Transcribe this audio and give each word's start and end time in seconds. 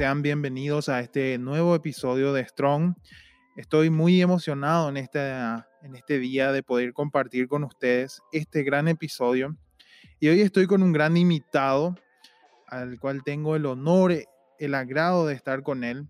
Sean 0.00 0.22
bienvenidos 0.22 0.88
a 0.88 1.00
este 1.00 1.36
nuevo 1.36 1.74
episodio 1.74 2.32
de 2.32 2.42
Strong. 2.42 2.94
Estoy 3.54 3.90
muy 3.90 4.22
emocionado 4.22 4.88
en 4.88 4.96
este, 4.96 5.20
en 5.28 5.94
este 5.94 6.18
día 6.18 6.52
de 6.52 6.62
poder 6.62 6.94
compartir 6.94 7.48
con 7.48 7.64
ustedes 7.64 8.22
este 8.32 8.62
gran 8.62 8.88
episodio. 8.88 9.54
Y 10.18 10.28
hoy 10.28 10.40
estoy 10.40 10.66
con 10.66 10.82
un 10.82 10.94
gran 10.94 11.18
invitado 11.18 11.96
al 12.66 12.98
cual 12.98 13.22
tengo 13.22 13.56
el 13.56 13.66
honor, 13.66 14.14
el 14.58 14.74
agrado 14.74 15.26
de 15.26 15.34
estar 15.34 15.62
con 15.62 15.84
él. 15.84 16.08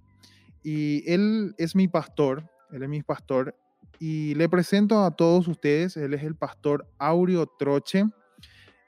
Y 0.63 1.03
él 1.13 1.57
es 1.59 1.75
mi 1.75 1.89
pastor, 1.89 2.49
él 2.71 2.85
es 2.85 2.89
mi 2.89 3.03
pastor. 3.03 3.57
Y 3.99 4.37
le 4.37 4.49
presento 4.49 5.05
a 5.05 5.17
todos 5.17 5.49
ustedes, 5.49 5.97
él 5.97 6.15
es 6.15 6.23
el 6.23 6.37
pastor 6.37 6.87
Aureo 6.97 7.45
Troche. 7.59 8.05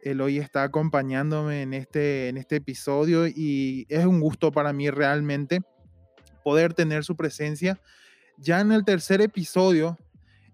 Él 0.02 0.20
hoy 0.20 0.38
está 0.38 0.64
acompañándome 0.64 1.62
en 1.62 1.74
este, 1.74 2.28
en 2.28 2.36
este 2.36 2.56
episodio 2.56 3.26
y 3.26 3.86
es 3.88 4.04
un 4.04 4.20
gusto 4.20 4.50
para 4.50 4.72
mí 4.72 4.90
realmente 4.90 5.60
poder 6.42 6.74
tener 6.74 7.04
su 7.04 7.16
presencia 7.16 7.80
ya 8.36 8.60
en 8.60 8.72
el 8.72 8.84
tercer 8.84 9.20
episodio 9.20 9.96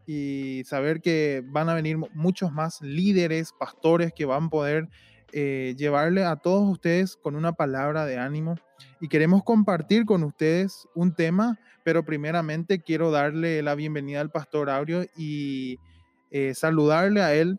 y 0.06 0.62
saber 0.64 1.00
que 1.00 1.42
van 1.46 1.68
a 1.68 1.74
venir 1.74 1.96
muchos 2.14 2.52
más 2.52 2.80
líderes, 2.82 3.52
pastores 3.58 4.12
que 4.14 4.26
van 4.26 4.44
a 4.44 4.48
poder 4.50 4.88
eh, 5.32 5.74
llevarle 5.76 6.24
a 6.24 6.36
todos 6.36 6.68
ustedes 6.70 7.16
con 7.16 7.36
una 7.36 7.52
palabra 7.52 8.06
de 8.06 8.18
ánimo. 8.18 8.56
Y 9.00 9.08
queremos 9.08 9.44
compartir 9.44 10.04
con 10.04 10.24
ustedes 10.24 10.88
un 10.94 11.14
tema, 11.14 11.58
pero 11.84 12.04
primeramente 12.04 12.80
quiero 12.80 13.10
darle 13.10 13.62
la 13.62 13.74
bienvenida 13.74 14.20
al 14.20 14.30
pastor 14.30 14.70
Aureo 14.70 15.04
y 15.16 15.78
eh, 16.30 16.54
saludarle 16.54 17.22
a 17.22 17.34
él 17.34 17.58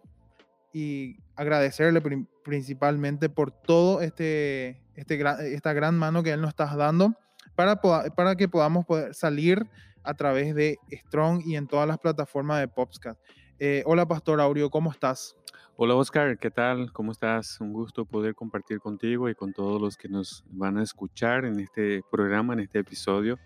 y 0.74 1.18
agradecerle 1.40 2.02
principalmente 2.44 3.30
por 3.30 3.52
todo 3.52 4.02
este, 4.02 4.82
este 4.96 5.54
esta 5.54 5.72
gran 5.72 5.98
mano 5.98 6.22
que 6.22 6.32
Él 6.32 6.42
nos 6.42 6.50
está 6.50 6.66
dando 6.76 7.16
para, 7.56 7.80
para 7.80 8.36
que 8.36 8.50
podamos 8.50 8.86
poder 8.86 9.14
salir 9.14 9.66
a 10.04 10.14
través 10.16 10.54
de 10.54 10.78
Strong 10.92 11.44
y 11.46 11.56
en 11.56 11.68
todas 11.68 11.88
las 11.88 11.98
plataformas 11.98 12.60
de 12.60 12.68
Popscat. 12.68 13.18
Eh, 13.58 13.84
hola, 13.86 14.06
Pastor 14.06 14.42
Aureo, 14.42 14.70
¿cómo 14.70 14.92
estás? 14.92 15.38
Hola, 15.78 15.96
Oscar, 15.96 16.38
¿qué 16.38 16.52
tal? 16.52 16.92
¿Cómo 16.92 17.14
estás? 17.14 17.62
Un 17.62 17.72
gusto 17.72 18.04
poder 18.04 18.36
compartir 18.36 18.82
contigo 18.82 19.30
y 19.30 19.36
con 19.36 19.54
todos 19.54 19.82
los 19.82 19.96
que 19.96 20.10
nos 20.10 20.44
van 20.50 20.78
a 20.78 20.84
escuchar 20.84 21.46
en 21.46 21.62
este 21.62 22.02
programa, 22.12 22.52
en 22.52 22.60
este 22.60 22.80
episodio. 22.80 23.40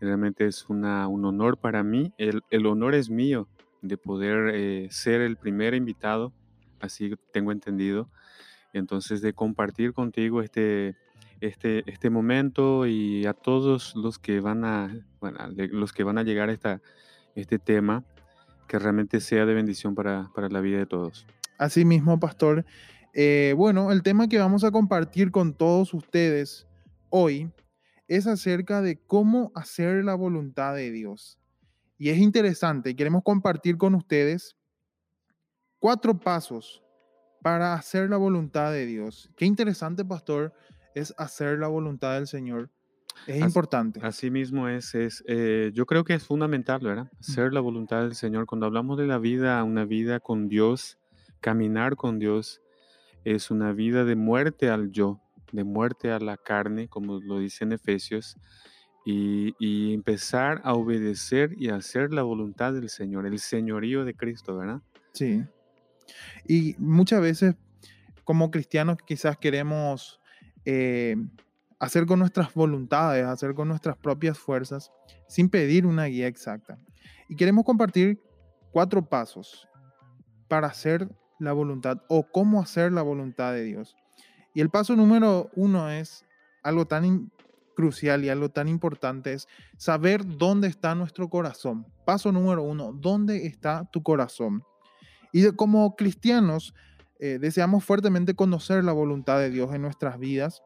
Realmente 0.00 0.44
es 0.44 0.68
una, 0.68 1.06
un 1.06 1.24
honor 1.24 1.56
para 1.56 1.84
mí. 1.84 2.12
El, 2.18 2.42
el 2.50 2.66
honor 2.66 2.96
es 2.96 3.08
mío 3.10 3.46
de 3.80 3.96
poder 3.96 4.56
eh, 4.56 4.88
ser 4.90 5.20
el 5.20 5.36
primer 5.36 5.74
invitado 5.74 6.32
así 6.80 7.14
tengo 7.32 7.52
entendido. 7.52 8.10
Entonces, 8.72 9.22
de 9.22 9.32
compartir 9.32 9.92
contigo 9.92 10.42
este, 10.42 10.96
este, 11.40 11.90
este 11.90 12.10
momento 12.10 12.86
y 12.86 13.24
a 13.26 13.32
todos 13.32 13.94
los 13.96 14.18
que 14.18 14.40
van 14.40 14.64
a, 14.64 14.94
bueno, 15.20 15.38
los 15.56 15.92
que 15.92 16.04
van 16.04 16.18
a 16.18 16.22
llegar 16.22 16.48
a 16.50 16.52
esta, 16.52 16.82
este 17.34 17.58
tema, 17.58 18.04
que 18.66 18.78
realmente 18.78 19.20
sea 19.20 19.46
de 19.46 19.54
bendición 19.54 19.94
para, 19.94 20.30
para 20.34 20.48
la 20.48 20.60
vida 20.60 20.78
de 20.78 20.86
todos. 20.86 21.26
Así 21.56 21.84
mismo, 21.84 22.20
pastor. 22.20 22.64
Eh, 23.14 23.54
bueno, 23.56 23.90
el 23.90 24.02
tema 24.02 24.28
que 24.28 24.38
vamos 24.38 24.64
a 24.64 24.70
compartir 24.70 25.30
con 25.30 25.54
todos 25.54 25.94
ustedes 25.94 26.66
hoy 27.08 27.50
es 28.06 28.26
acerca 28.26 28.80
de 28.82 28.98
cómo 28.98 29.50
hacer 29.54 30.04
la 30.04 30.14
voluntad 30.14 30.74
de 30.74 30.90
Dios. 30.90 31.38
Y 31.98 32.10
es 32.10 32.18
interesante, 32.18 32.94
queremos 32.94 33.22
compartir 33.24 33.76
con 33.76 33.94
ustedes 33.94 34.56
cuatro 35.78 36.18
pasos 36.18 36.82
para 37.42 37.74
hacer 37.74 38.10
la 38.10 38.16
voluntad 38.16 38.72
de 38.72 38.86
Dios. 38.86 39.30
Qué 39.36 39.44
interesante, 39.44 40.04
pastor, 40.04 40.52
es 40.94 41.14
hacer 41.18 41.58
la 41.58 41.68
voluntad 41.68 42.14
del 42.14 42.26
Señor. 42.26 42.70
Es 43.26 43.40
importante. 43.40 44.00
Así 44.02 44.30
mismo 44.30 44.68
es, 44.68 44.94
es 44.94 45.24
eh, 45.26 45.72
yo 45.74 45.86
creo 45.86 46.04
que 46.04 46.14
es 46.14 46.22
fundamental, 46.22 46.80
¿verdad? 46.80 47.10
Hacer 47.18 47.52
la 47.52 47.60
voluntad 47.60 48.02
del 48.02 48.14
Señor. 48.14 48.46
Cuando 48.46 48.66
hablamos 48.66 48.96
de 48.98 49.06
la 49.06 49.18
vida, 49.18 49.62
una 49.64 49.84
vida 49.84 50.20
con 50.20 50.48
Dios, 50.48 50.98
caminar 51.40 51.96
con 51.96 52.18
Dios, 52.18 52.60
es 53.24 53.50
una 53.50 53.72
vida 53.72 54.04
de 54.04 54.14
muerte 54.14 54.70
al 54.70 54.90
yo, 54.90 55.20
de 55.52 55.64
muerte 55.64 56.12
a 56.12 56.20
la 56.20 56.36
carne, 56.36 56.88
como 56.88 57.20
lo 57.20 57.38
dice 57.38 57.64
en 57.64 57.72
Efesios, 57.72 58.36
y, 59.04 59.54
y 59.58 59.94
empezar 59.94 60.60
a 60.64 60.74
obedecer 60.74 61.54
y 61.56 61.70
hacer 61.70 62.12
la 62.12 62.22
voluntad 62.22 62.72
del 62.72 62.88
Señor, 62.88 63.26
el 63.26 63.38
señorío 63.38 64.04
de 64.04 64.14
Cristo, 64.14 64.56
¿verdad? 64.56 64.80
Sí. 65.12 65.44
Y 66.46 66.74
muchas 66.78 67.20
veces 67.20 67.54
como 68.24 68.50
cristianos 68.50 68.98
quizás 69.06 69.38
queremos 69.38 70.20
eh, 70.64 71.16
hacer 71.78 72.06
con 72.06 72.18
nuestras 72.18 72.52
voluntades, 72.52 73.24
hacer 73.24 73.54
con 73.54 73.68
nuestras 73.68 73.96
propias 73.96 74.38
fuerzas, 74.38 74.92
sin 75.28 75.48
pedir 75.48 75.86
una 75.86 76.04
guía 76.06 76.26
exacta. 76.26 76.78
Y 77.28 77.36
queremos 77.36 77.64
compartir 77.64 78.20
cuatro 78.70 79.02
pasos 79.08 79.68
para 80.48 80.66
hacer 80.66 81.08
la 81.38 81.52
voluntad 81.52 82.02
o 82.08 82.22
cómo 82.30 82.60
hacer 82.60 82.92
la 82.92 83.02
voluntad 83.02 83.52
de 83.52 83.64
Dios. 83.64 83.96
Y 84.54 84.60
el 84.60 84.70
paso 84.70 84.96
número 84.96 85.50
uno 85.54 85.90
es 85.90 86.24
algo 86.62 86.86
tan 86.86 87.30
crucial 87.76 88.24
y 88.24 88.28
algo 88.28 88.48
tan 88.48 88.66
importante, 88.66 89.34
es 89.34 89.46
saber 89.76 90.26
dónde 90.26 90.66
está 90.66 90.96
nuestro 90.96 91.30
corazón. 91.30 91.86
Paso 92.04 92.32
número 92.32 92.64
uno, 92.64 92.92
¿dónde 92.92 93.46
está 93.46 93.88
tu 93.92 94.02
corazón? 94.02 94.64
Y 95.32 95.50
como 95.52 95.96
cristianos, 95.96 96.74
eh, 97.18 97.38
deseamos 97.40 97.84
fuertemente 97.84 98.34
conocer 98.34 98.84
la 98.84 98.92
voluntad 98.92 99.38
de 99.38 99.50
Dios 99.50 99.74
en 99.74 99.82
nuestras 99.82 100.18
vidas. 100.18 100.62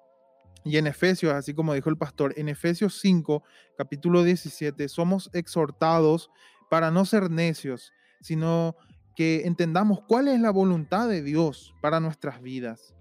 Y 0.65 0.77
en 0.77 0.87
Efesios, 0.87 1.33
así 1.33 1.55
como 1.55 1.75
dijo 1.75 1.91
el 1.91 1.97
pastor, 1.97 2.35
en 2.37 2.49
Efesios 2.49 3.01
5, 3.01 3.43
capítulo 3.77 4.23
17, 4.23 4.89
somos 4.89 5.31
exhortados 5.33 6.31
para 6.71 6.91
no 6.91 7.05
ser 7.05 7.31
necios, 7.31 7.93
sino 8.21 8.77
que 9.17 9.43
entendamos 9.45 10.01
cuál 10.07 10.29
es 10.29 10.41
la 10.41 10.51
voluntad 10.51 11.09
de 11.09 11.23
Dios 11.23 11.75
para 11.81 12.01
nuestras 12.01 12.41
vidas. 12.41 12.95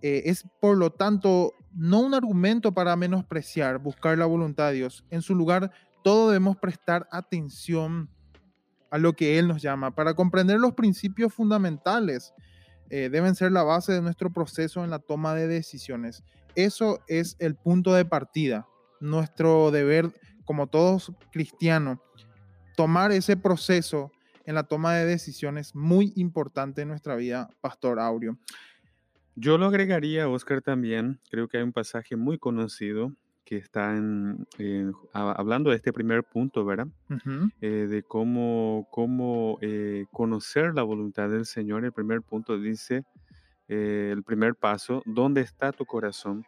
Eh, 0.00 0.22
es, 0.26 0.46
por 0.60 0.76
lo 0.76 0.90
tanto, 0.90 1.54
no 1.72 2.00
un 2.00 2.14
argumento 2.14 2.72
para 2.72 2.96
menospreciar, 2.96 3.78
buscar 3.78 4.16
la 4.18 4.26
voluntad 4.26 4.68
de 4.68 4.74
Dios. 4.74 5.04
En 5.10 5.22
su 5.22 5.34
lugar, 5.34 5.72
todo 6.02 6.28
debemos 6.28 6.56
prestar 6.56 7.08
atención 7.10 8.10
a 8.94 8.98
lo 8.98 9.14
que 9.14 9.40
Él 9.40 9.48
nos 9.48 9.60
llama. 9.60 9.92
Para 9.92 10.14
comprender 10.14 10.60
los 10.60 10.74
principios 10.74 11.34
fundamentales, 11.34 12.32
eh, 12.90 13.08
deben 13.10 13.34
ser 13.34 13.50
la 13.50 13.64
base 13.64 13.92
de 13.92 14.00
nuestro 14.00 14.32
proceso 14.32 14.84
en 14.84 14.90
la 14.90 15.00
toma 15.00 15.34
de 15.34 15.48
decisiones. 15.48 16.22
Eso 16.54 17.00
es 17.08 17.34
el 17.40 17.56
punto 17.56 17.92
de 17.92 18.04
partida. 18.04 18.68
Nuestro 19.00 19.72
deber, 19.72 20.12
como 20.44 20.68
todos 20.68 21.12
cristianos, 21.32 21.98
tomar 22.76 23.10
ese 23.10 23.36
proceso 23.36 24.12
en 24.46 24.54
la 24.54 24.62
toma 24.62 24.94
de 24.94 25.06
decisiones 25.06 25.74
muy 25.74 26.12
importante 26.14 26.82
en 26.82 26.88
nuestra 26.88 27.16
vida, 27.16 27.50
Pastor 27.60 27.98
Aureo. 27.98 28.38
Yo 29.34 29.58
lo 29.58 29.66
agregaría, 29.66 30.28
Oscar, 30.28 30.62
también. 30.62 31.20
Creo 31.32 31.48
que 31.48 31.56
hay 31.56 31.64
un 31.64 31.72
pasaje 31.72 32.14
muy 32.14 32.38
conocido 32.38 33.12
que 33.44 33.56
está 33.56 33.96
en, 33.96 34.46
hablando 35.12 35.70
de 35.70 35.76
este 35.76 35.92
primer 35.92 36.24
punto, 36.24 36.64
¿verdad? 36.64 36.88
Eh, 37.60 37.86
de 37.88 38.02
cómo, 38.02 38.88
cómo 38.90 39.58
eh, 39.60 40.06
conocer 40.10 40.74
la 40.74 40.82
voluntad 40.82 41.28
del 41.28 41.44
Señor. 41.44 41.84
El 41.84 41.92
primer 41.92 42.22
punto 42.22 42.58
dice, 42.58 43.04
eh, 43.68 44.10
el 44.12 44.22
primer 44.22 44.54
paso, 44.54 45.02
¿dónde 45.04 45.42
está 45.42 45.72
tu 45.72 45.84
corazón? 45.84 46.44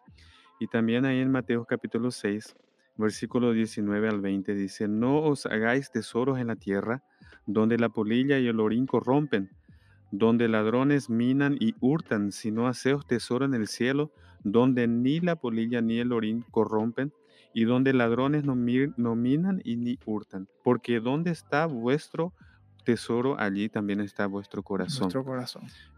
Y 0.59 0.69
también 0.69 1.05
ahí 1.05 1.21
en 1.21 1.31
Mateo 1.31 1.67
capítulo 1.67 2.11
6, 2.11 2.57
versículo 2.97 3.53
19 3.53 4.09
al 4.09 4.21
20 4.21 4.55
dice, 4.55 4.89
no 4.89 5.19
os 5.19 5.45
hagáis 5.45 5.91
tesoros 5.91 6.39
en 6.39 6.47
la 6.47 6.57
tierra, 6.57 7.03
donde 7.45 7.79
la 7.79 7.91
polilla 7.91 8.39
y 8.39 8.47
el 8.47 8.59
orín 8.59 8.87
corrompen 8.87 9.51
donde 10.11 10.49
ladrones 10.49 11.11
minan 11.11 11.57
y 11.59 11.75
hurtan, 11.81 12.33
sino 12.33 12.69
haceos 12.69 13.07
tesoro 13.07 13.45
en 13.45 13.55
el 13.55 13.69
cielo, 13.69 14.13
donde 14.45 14.87
ni 14.87 15.21
la 15.21 15.37
polilla 15.37 15.81
ni 15.81 15.99
el 15.99 16.13
orín 16.13 16.45
corrompen, 16.51 17.13
y 17.53 17.65
donde 17.65 17.95
ladrones 17.95 18.45
no, 18.45 18.55
minan 18.55 19.63
y 19.65 19.77
ni 19.77 19.99
hurtan. 20.05 20.47
Porque 20.63 21.01
donde 21.01 21.31
está 21.31 21.65
vuestro 21.65 22.35
tesoro, 22.85 23.41
allí 23.41 23.71
también 23.71 24.01
está 24.01 24.27
vuestro 24.27 24.63
corazón. 24.63 25.11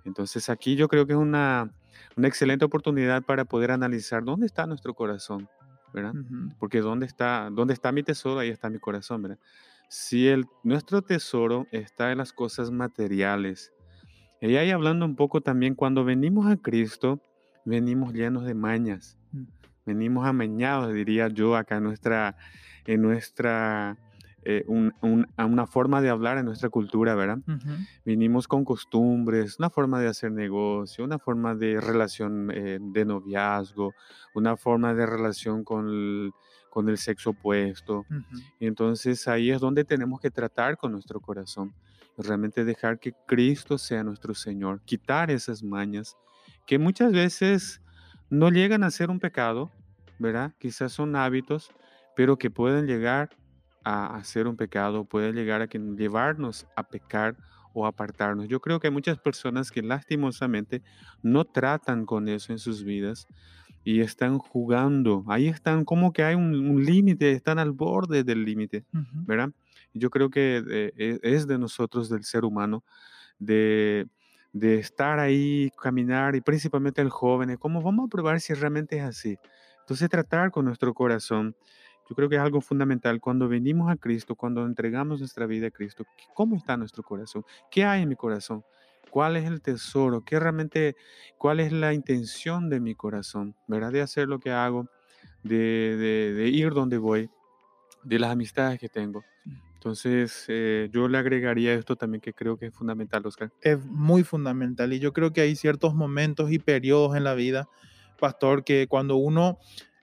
Entonces 0.04 0.48
aquí 0.48 0.76
yo 0.76 0.86
creo 0.86 1.04
que 1.04 1.14
es 1.14 1.18
una, 1.18 1.74
una 2.16 2.28
excelente 2.28 2.64
oportunidad 2.64 3.24
para 3.24 3.44
poder 3.44 3.72
analizar 3.72 4.22
dónde 4.22 4.46
está 4.46 4.66
nuestro 4.66 4.94
corazón, 4.94 5.48
¿verdad? 5.92 6.14
Porque 6.60 6.80
dónde 6.80 7.06
está, 7.06 7.50
dónde 7.50 7.74
está 7.74 7.90
mi 7.90 8.04
tesoro, 8.04 8.38
ahí 8.38 8.50
está 8.50 8.70
mi 8.70 8.78
corazón, 8.78 9.22
¿verdad? 9.22 9.38
Si 9.88 10.28
el, 10.28 10.46
nuestro 10.62 11.02
tesoro 11.02 11.66
está 11.72 12.12
en 12.12 12.18
las 12.18 12.32
cosas 12.32 12.70
materiales, 12.70 13.72
y 14.40 14.56
ahí 14.56 14.70
hablando 14.70 15.04
un 15.04 15.16
poco 15.16 15.40
también, 15.40 15.74
cuando 15.74 16.04
venimos 16.04 16.46
a 16.46 16.56
Cristo, 16.56 17.20
venimos 17.64 18.12
llenos 18.12 18.44
de 18.44 18.54
mañas, 18.54 19.18
mm. 19.32 19.44
venimos 19.86 20.26
amañados, 20.26 20.92
diría 20.92 21.28
yo, 21.28 21.56
acá 21.56 21.76
en 21.76 21.84
nuestra, 21.84 22.36
en 22.86 23.02
nuestra 23.02 23.98
eh, 24.50 24.64
una 24.66 25.66
forma 25.66 26.00
de 26.00 26.08
hablar 26.08 26.38
en 26.38 26.46
nuestra 26.46 26.70
cultura, 26.70 27.14
¿verdad? 27.14 27.38
Vinimos 28.04 28.48
con 28.48 28.64
costumbres, 28.64 29.58
una 29.58 29.68
forma 29.68 30.00
de 30.00 30.08
hacer 30.08 30.32
negocio, 30.32 31.04
una 31.04 31.18
forma 31.18 31.54
de 31.54 31.80
relación 31.80 32.50
eh, 32.54 32.78
de 32.80 33.04
noviazgo, 33.04 33.92
una 34.34 34.56
forma 34.56 34.94
de 34.94 35.04
relación 35.04 35.64
con 35.64 35.88
el, 35.88 36.32
con 36.70 36.88
el 36.88 36.96
sexo 36.96 37.30
opuesto. 37.30 38.06
Y 38.58 38.66
entonces 38.66 39.28
ahí 39.28 39.50
es 39.50 39.60
donde 39.60 39.84
tenemos 39.84 40.18
que 40.18 40.30
tratar 40.30 40.78
con 40.78 40.92
nuestro 40.92 41.20
corazón, 41.20 41.74
realmente 42.26 42.64
dejar 42.64 42.98
que 42.98 43.14
Cristo 43.26 43.78
sea 43.78 44.02
nuestro 44.02 44.34
Señor, 44.34 44.80
quitar 44.84 45.30
esas 45.30 45.62
mañas 45.62 46.16
que 46.66 46.78
muchas 46.78 47.12
veces 47.12 47.80
no 48.28 48.50
llegan 48.50 48.84
a 48.84 48.90
ser 48.90 49.10
un 49.10 49.20
pecado, 49.20 49.70
¿verdad? 50.18 50.52
Quizás 50.58 50.92
son 50.92 51.16
hábitos, 51.16 51.70
pero 52.14 52.36
que 52.36 52.50
pueden 52.50 52.86
llegar 52.86 53.30
a, 53.84 54.16
hacer 54.16 54.46
un 54.46 54.56
pecado, 54.56 55.04
pueden 55.04 55.34
llegar 55.34 55.62
a 55.62 55.68
que, 55.68 55.78
llevarnos 55.78 56.66
a 56.76 56.82
pecar 56.82 57.36
o 57.72 57.86
apartarnos. 57.86 58.48
Yo 58.48 58.60
creo 58.60 58.80
que 58.80 58.88
hay 58.88 58.92
muchas 58.92 59.18
personas 59.18 59.70
que 59.70 59.82
lastimosamente 59.82 60.82
no 61.22 61.44
tratan 61.44 62.04
con 62.04 62.28
eso 62.28 62.52
en 62.52 62.58
sus 62.58 62.84
vidas 62.84 63.26
y 63.84 64.00
están 64.00 64.38
jugando. 64.38 65.24
Ahí 65.28 65.48
están 65.48 65.84
como 65.84 66.12
que 66.12 66.22
hay 66.22 66.34
un, 66.34 66.84
límite, 66.84 67.32
están 67.32 67.58
al 67.58 67.72
borde 67.72 68.24
del 68.24 68.44
límite, 68.44 68.84
¿verdad? 68.92 69.50
Yo 69.94 70.10
creo 70.10 70.30
que 70.30 70.62
eh, 70.68 71.18
es 71.22 71.46
de 71.46 71.58
nosotros, 71.58 72.08
del 72.08 72.24
ser 72.24 72.44
humano, 72.44 72.84
de 73.38 74.06
de 74.52 74.78
estar 74.78 75.18
ahí, 75.18 75.70
caminar 75.80 76.34
y 76.34 76.40
principalmente 76.40 77.02
el 77.02 77.10
joven, 77.10 77.56
¿cómo 77.56 77.82
vamos 77.82 78.06
a 78.06 78.08
probar 78.08 78.40
si 78.40 78.54
realmente 78.54 78.96
es 78.98 79.04
así? 79.04 79.38
Entonces 79.80 80.08
tratar 80.08 80.50
con 80.50 80.64
nuestro 80.64 80.92
corazón, 80.94 81.54
yo 82.08 82.16
creo 82.16 82.28
que 82.28 82.36
es 82.36 82.40
algo 82.40 82.60
fundamental 82.60 83.20
cuando 83.20 83.48
venimos 83.48 83.90
a 83.90 83.96
Cristo, 83.96 84.34
cuando 84.34 84.64
entregamos 84.64 85.20
nuestra 85.20 85.46
vida 85.46 85.68
a 85.68 85.70
Cristo, 85.70 86.04
¿cómo 86.34 86.56
está 86.56 86.76
nuestro 86.76 87.02
corazón? 87.02 87.44
¿Qué 87.70 87.84
hay 87.84 88.02
en 88.02 88.08
mi 88.08 88.16
corazón? 88.16 88.64
¿Cuál 89.10 89.36
es 89.36 89.44
el 89.44 89.60
tesoro? 89.62 90.22
¿Qué 90.24 90.38
realmente, 90.38 90.96
cuál 91.38 91.60
es 91.60 91.72
la 91.72 91.94
intención 91.94 92.68
de 92.68 92.80
mi 92.80 92.94
corazón? 92.94 93.54
¿Verdad? 93.66 93.92
De 93.92 94.02
hacer 94.02 94.28
lo 94.28 94.38
que 94.38 94.50
hago, 94.50 94.88
de, 95.42 95.96
de 96.34 96.48
ir 96.48 96.72
donde 96.72 96.98
voy, 96.98 97.30
de 98.04 98.18
las 98.18 98.30
amistades 98.30 98.78
que 98.78 98.88
tengo. 98.88 99.24
Entonces, 99.88 100.44
eh, 100.48 100.90
yo 100.92 101.08
le 101.08 101.16
agregaría 101.16 101.72
esto 101.72 101.96
también 101.96 102.20
que 102.20 102.34
creo 102.34 102.58
que 102.58 102.66
es 102.66 102.74
fundamental, 102.74 103.24
Oscar. 103.24 103.50
Es 103.62 103.82
muy 103.86 104.22
fundamental 104.22 104.92
y 104.92 104.98
yo 104.98 105.14
creo 105.14 105.32
que 105.32 105.40
hay 105.40 105.56
ciertos 105.56 105.94
momentos 105.94 106.52
y 106.52 106.58
periodos 106.58 107.16
en 107.16 107.24
la 107.24 107.32
vida, 107.32 107.70
pastor, 108.20 108.64
que 108.64 108.86
cuando 108.86 109.16
uno 109.16 109.58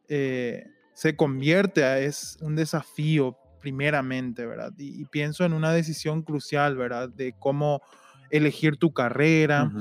eh, 0.07 0.65
se 0.93 1.15
convierte 1.15 2.03
es 2.03 2.39
un 2.41 2.55
desafío 2.55 3.37
primeramente, 3.61 4.47
¿verdad? 4.47 4.73
Y, 4.75 5.05
pienso 5.05 5.45
en 5.45 5.53
una 5.53 5.71
decisión 5.71 6.23
crucial, 6.23 6.75
¿verdad? 6.75 7.09
De 7.09 7.35
cómo 7.37 7.83
elegir 8.31 8.77
tu 8.77 8.91
carrera, 8.91 9.71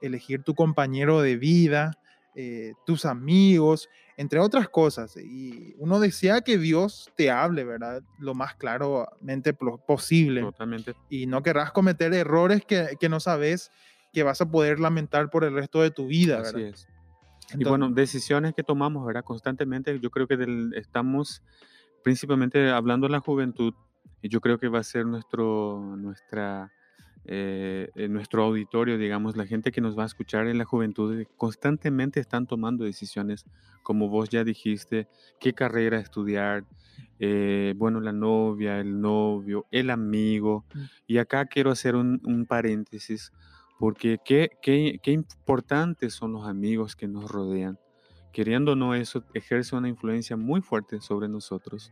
elegir 0.00 0.44
tu 0.44 0.54
compañero 0.54 1.20
de 1.20 1.36
vida, 1.36 1.98
eh, 2.36 2.74
tus 2.86 3.04
amigos, 3.04 3.88
entre 4.18 4.40
otras 4.40 4.68
cosas. 4.68 5.16
Y 5.16 5.74
uno 5.78 6.00
desea 6.00 6.42
que 6.42 6.58
Dios 6.58 7.10
te 7.16 7.30
hable, 7.30 7.64
¿verdad? 7.64 8.02
Lo 8.18 8.34
más 8.34 8.56
claramente 8.56 9.54
posible. 9.54 10.42
Totalmente. 10.42 10.94
Y 11.08 11.26
no 11.26 11.42
querrás 11.42 11.70
cometer 11.70 12.12
errores 12.12 12.64
que, 12.64 12.96
que, 12.98 13.08
no 13.08 13.20
sabes 13.20 13.70
que 14.12 14.24
vas 14.24 14.40
a 14.40 14.50
poder 14.50 14.80
lamentar 14.80 15.30
por 15.30 15.44
el 15.44 15.54
resto 15.54 15.82
de 15.82 15.92
tu 15.92 16.08
vida, 16.08 16.38
¿verdad? 16.42 16.56
Así 16.56 16.62
es. 16.64 16.88
y 17.56 17.64
bueno, 17.64 17.90
decisiones 17.90 18.54
que 18.54 18.64
tomamos, 18.64 19.06
¿verdad? 19.06 19.22
Constantemente, 19.22 19.98
yo 20.00 20.10
creo 20.10 20.26
que 20.26 20.36
estamos 20.74 21.40
principalmente 22.02 22.70
hablando 22.70 23.06
de 23.06 23.12
la 23.12 23.20
juventud, 23.20 23.72
y 24.20 24.28
yo 24.28 24.40
creo 24.40 24.58
que 24.58 24.66
va 24.66 24.80
a 24.80 24.84
ser 24.84 25.06
nuestro, 25.06 25.94
nuestra 25.96 26.72
eh, 27.30 27.90
en 27.94 28.14
nuestro 28.14 28.42
auditorio, 28.42 28.96
digamos, 28.96 29.36
la 29.36 29.46
gente 29.46 29.70
que 29.70 29.82
nos 29.82 29.98
va 29.98 30.04
a 30.04 30.06
escuchar 30.06 30.46
en 30.46 30.56
la 30.56 30.64
juventud, 30.64 31.24
constantemente 31.36 32.20
están 32.20 32.46
tomando 32.46 32.84
decisiones, 32.84 33.44
como 33.82 34.08
vos 34.08 34.30
ya 34.30 34.44
dijiste, 34.44 35.08
qué 35.38 35.52
carrera 35.52 35.98
estudiar, 36.00 36.64
eh, 37.18 37.74
bueno, 37.76 38.00
la 38.00 38.12
novia, 38.12 38.80
el 38.80 38.98
novio, 38.98 39.66
el 39.70 39.90
amigo. 39.90 40.64
Mm. 40.72 40.80
Y 41.06 41.18
acá 41.18 41.44
quiero 41.44 41.70
hacer 41.70 41.96
un, 41.96 42.46
paréntesis, 42.48 43.30
porque 43.78 44.18
qué, 44.24 44.50
qué, 44.62 44.98
qué 45.02 45.12
importantes 45.12 46.14
son 46.14 46.32
los 46.32 46.46
amigos 46.46 46.96
que 46.96 47.08
nos 47.08 47.30
rodean 47.30 47.78
queriendo 48.38 48.70
o 48.70 48.76
no, 48.76 48.94
eso 48.94 49.24
ejerce 49.34 49.74
una 49.74 49.88
influencia 49.88 50.36
muy 50.36 50.60
fuerte 50.60 51.00
sobre 51.00 51.28
nosotros. 51.28 51.90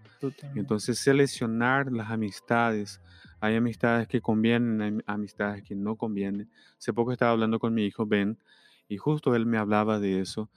Entonces, 0.54 0.96
seleccionar 0.96 1.90
las 1.90 2.08
amistades. 2.08 3.00
Hay 3.40 3.56
amistades 3.56 4.06
que 4.06 4.20
convienen, 4.20 4.80
hay 4.80 4.98
amistades 5.06 5.64
que 5.64 5.74
no 5.74 5.96
convienen. 5.96 6.48
Hace 6.78 6.92
poco 6.92 7.10
estaba 7.10 7.32
hablando 7.32 7.58
con 7.58 7.74
mi 7.74 7.84
hijo 7.84 8.06
Ben 8.06 8.38
y 8.86 8.96
justo 8.96 9.34
él 9.34 9.44
me 9.44 9.58
hablaba 9.58 9.98
de 9.98 10.20
eso 10.20 10.48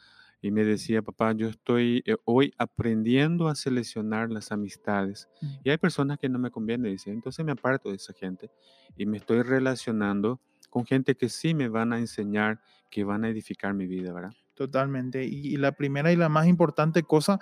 y 0.44 0.52
me 0.52 0.64
decía, 0.64 1.02
papá, 1.02 1.32
yo 1.32 1.48
estoy 1.48 2.04
eh, 2.06 2.18
hoy 2.24 2.54
aprendiendo 2.60 3.48
a 3.48 3.56
seleccionar 3.56 4.30
las 4.30 4.52
amistades. 4.52 5.28
Mm. 5.42 5.48
Y 5.64 5.70
hay 5.72 5.80
personas 5.80 6.20
que 6.20 6.30
no 6.30 6.38
me 6.38 6.52
convienen, 6.52 6.92
dice, 6.92 7.10
entonces 7.10 7.44
me 7.44 7.54
aparto 7.54 7.90
de 7.90 7.96
esa 7.96 8.14
gente 8.14 8.52
y 8.96 9.08
me 9.08 9.18
estoy 9.18 9.42
relacionando 9.42 10.40
con 10.70 10.86
gente 10.86 11.16
que 11.16 11.30
sí 11.30 11.56
me 11.56 11.68
van 11.68 11.94
a 11.94 11.98
enseñar, 11.98 12.62
que 12.92 13.04
van 13.04 13.24
a 13.24 13.30
edificar 13.30 13.74
mi 13.74 13.88
vida, 13.88 14.14
¿verdad? 14.14 14.36
Totalmente. 14.60 15.24
Y, 15.24 15.56
la 15.56 15.72
primera 15.72 16.12
y 16.12 16.18
la 16.18 16.28
más 16.28 16.46
importante 16.46 17.04
cosa 17.04 17.40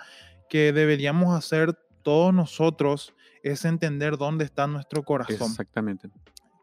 que 0.48 0.72
deberíamos 0.72 1.36
hacer 1.36 1.76
todos 2.04 2.32
nosotros 2.32 3.12
es 3.42 3.64
entender 3.64 4.16
dónde 4.16 4.44
está 4.44 4.68
nuestro 4.68 5.02
corazón. 5.02 5.50
Exactamente. 5.50 6.10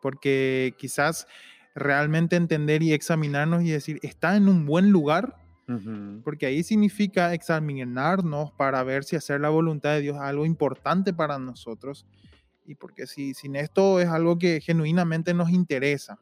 Porque 0.01 0.73
quizás 0.77 1.27
realmente 1.75 2.37
entender 2.37 2.83
y 2.83 2.93
examinarnos 2.93 3.63
y 3.63 3.71
decir, 3.71 3.99
¿está 4.01 4.37
en 4.37 4.47
un 4.47 4.65
buen 4.65 4.91
lugar? 4.91 5.35
Porque 6.23 6.45
ahí 6.45 6.63
significa 6.63 7.33
examinarnos 7.33 8.53
para 8.53 8.81
ver 8.83 9.03
si 9.03 9.17
hacer 9.17 9.41
la 9.41 9.49
voluntad 9.49 9.89
de 9.89 9.99
Dios 9.99 10.15
es 10.15 10.21
algo 10.21 10.45
importante 10.45 11.13
para 11.13 11.37
nosotros. 11.37 12.05
Y 12.65 12.75
porque 12.75 13.07
si 13.07 13.33
sin 13.33 13.57
esto 13.57 13.99
es 13.99 14.07
algo 14.07 14.39
que 14.39 14.61
genuinamente 14.61 15.33
nos 15.33 15.49
interesa, 15.49 16.17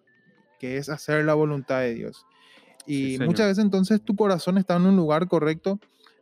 que 0.58 0.78
es 0.78 0.90
hacer 0.90 1.24
la 1.24 1.36
voluntad 1.36 1.82
de 1.82 1.94
Dios. 1.94 2.26
Y 2.86 3.18
muchas 3.20 3.48
veces 3.48 3.64
entonces 3.64 4.02
tu 4.02 4.16
corazón 4.16 4.58
está 4.58 4.76
en 4.76 4.86
un 4.86 4.96
lugar 4.96 5.28
correcto, 5.28 5.80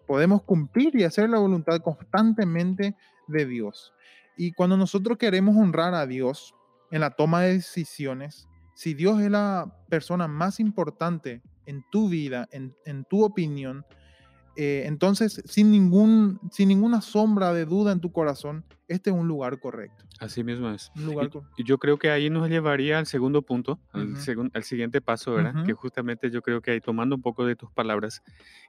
podemos 0.07 0.43
cumplir 0.43 0.95
y 0.95 1.03
hacer 1.03 1.29
la 1.29 1.39
voluntad 1.39 1.79
constantemente 1.79 2.95
de 3.27 3.45
Dios. 3.45 3.93
Y 4.37 4.53
cuando 4.53 4.77
nosotros 4.77 5.17
queremos 5.17 5.55
honrar 5.55 5.93
a 5.93 6.05
Dios 6.05 6.53
en 6.91 7.01
la 7.01 7.11
toma 7.11 7.41
de 7.41 7.53
decisiones, 7.53 8.47
si 8.75 8.93
Dios 8.93 9.21
es 9.21 9.29
la 9.29 9.73
persona 9.89 10.27
más 10.27 10.59
importante 10.59 11.41
en 11.65 11.83
tu 11.91 12.09
vida, 12.09 12.47
en, 12.51 12.75
en 12.85 13.05
tu 13.05 13.23
opinión, 13.23 13.85
eh, 14.55 14.83
entonces, 14.85 15.41
sin, 15.45 15.71
ningún, 15.71 16.39
sin 16.51 16.67
ninguna 16.67 17.01
sombra 17.01 17.53
de 17.53 17.65
duda 17.65 17.91
en 17.91 18.01
tu 18.01 18.11
corazón, 18.11 18.65
este 18.91 19.09
es 19.09 19.15
un 19.15 19.27
lugar 19.27 19.59
correcto. 19.59 20.05
Así 20.19 20.43
mismo 20.43 20.69
es. 20.69 20.91
y, 21.57 21.63
yo 21.63 21.77
creo 21.77 21.97
que 21.97 22.09
ahí 22.09 22.29
nos 22.29 22.49
llevaría 22.49 22.99
al 22.99 23.05
segundo 23.05 23.41
punto, 23.41 23.79
al, 23.93 24.15
al 24.53 24.63
siguiente 24.63 25.01
paso, 25.01 25.33
¿verdad? 25.33 25.65
Que 25.65 25.73
justamente 25.73 26.29
yo 26.29 26.41
creo 26.41 26.61
que 26.61 26.71
ahí, 26.71 26.81
tomando 26.81 27.15
un 27.15 27.21
poco 27.21 27.45
de 27.45 27.55
tus 27.55 27.71
palabras, 27.71 28.21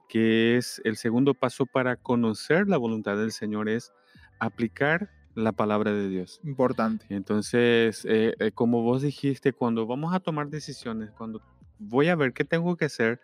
que 0.08 0.56
es 0.56 0.80
el 0.84 0.96
segundo 0.96 1.34
paso 1.34 1.66
para 1.66 1.96
conocer 1.96 2.68
la 2.68 2.76
voluntad 2.76 3.16
del 3.16 3.32
Señor, 3.32 3.68
es 3.68 3.92
aplicar 4.38 5.10
la 5.34 5.52
palabra 5.52 5.92
de 5.92 6.08
Dios. 6.08 6.40
Importante. 6.44 7.06
Entonces, 7.08 8.04
eh, 8.04 8.34
eh, 8.38 8.52
como 8.52 8.82
vos 8.82 9.02
dijiste, 9.02 9.52
cuando 9.52 9.86
vamos 9.86 10.14
a 10.14 10.20
tomar 10.20 10.48
decisiones, 10.48 11.10
cuando 11.10 11.42
voy 11.78 12.08
a 12.08 12.16
ver 12.16 12.32
qué 12.32 12.44
tengo 12.44 12.76
que 12.76 12.84
hacer, 12.84 13.20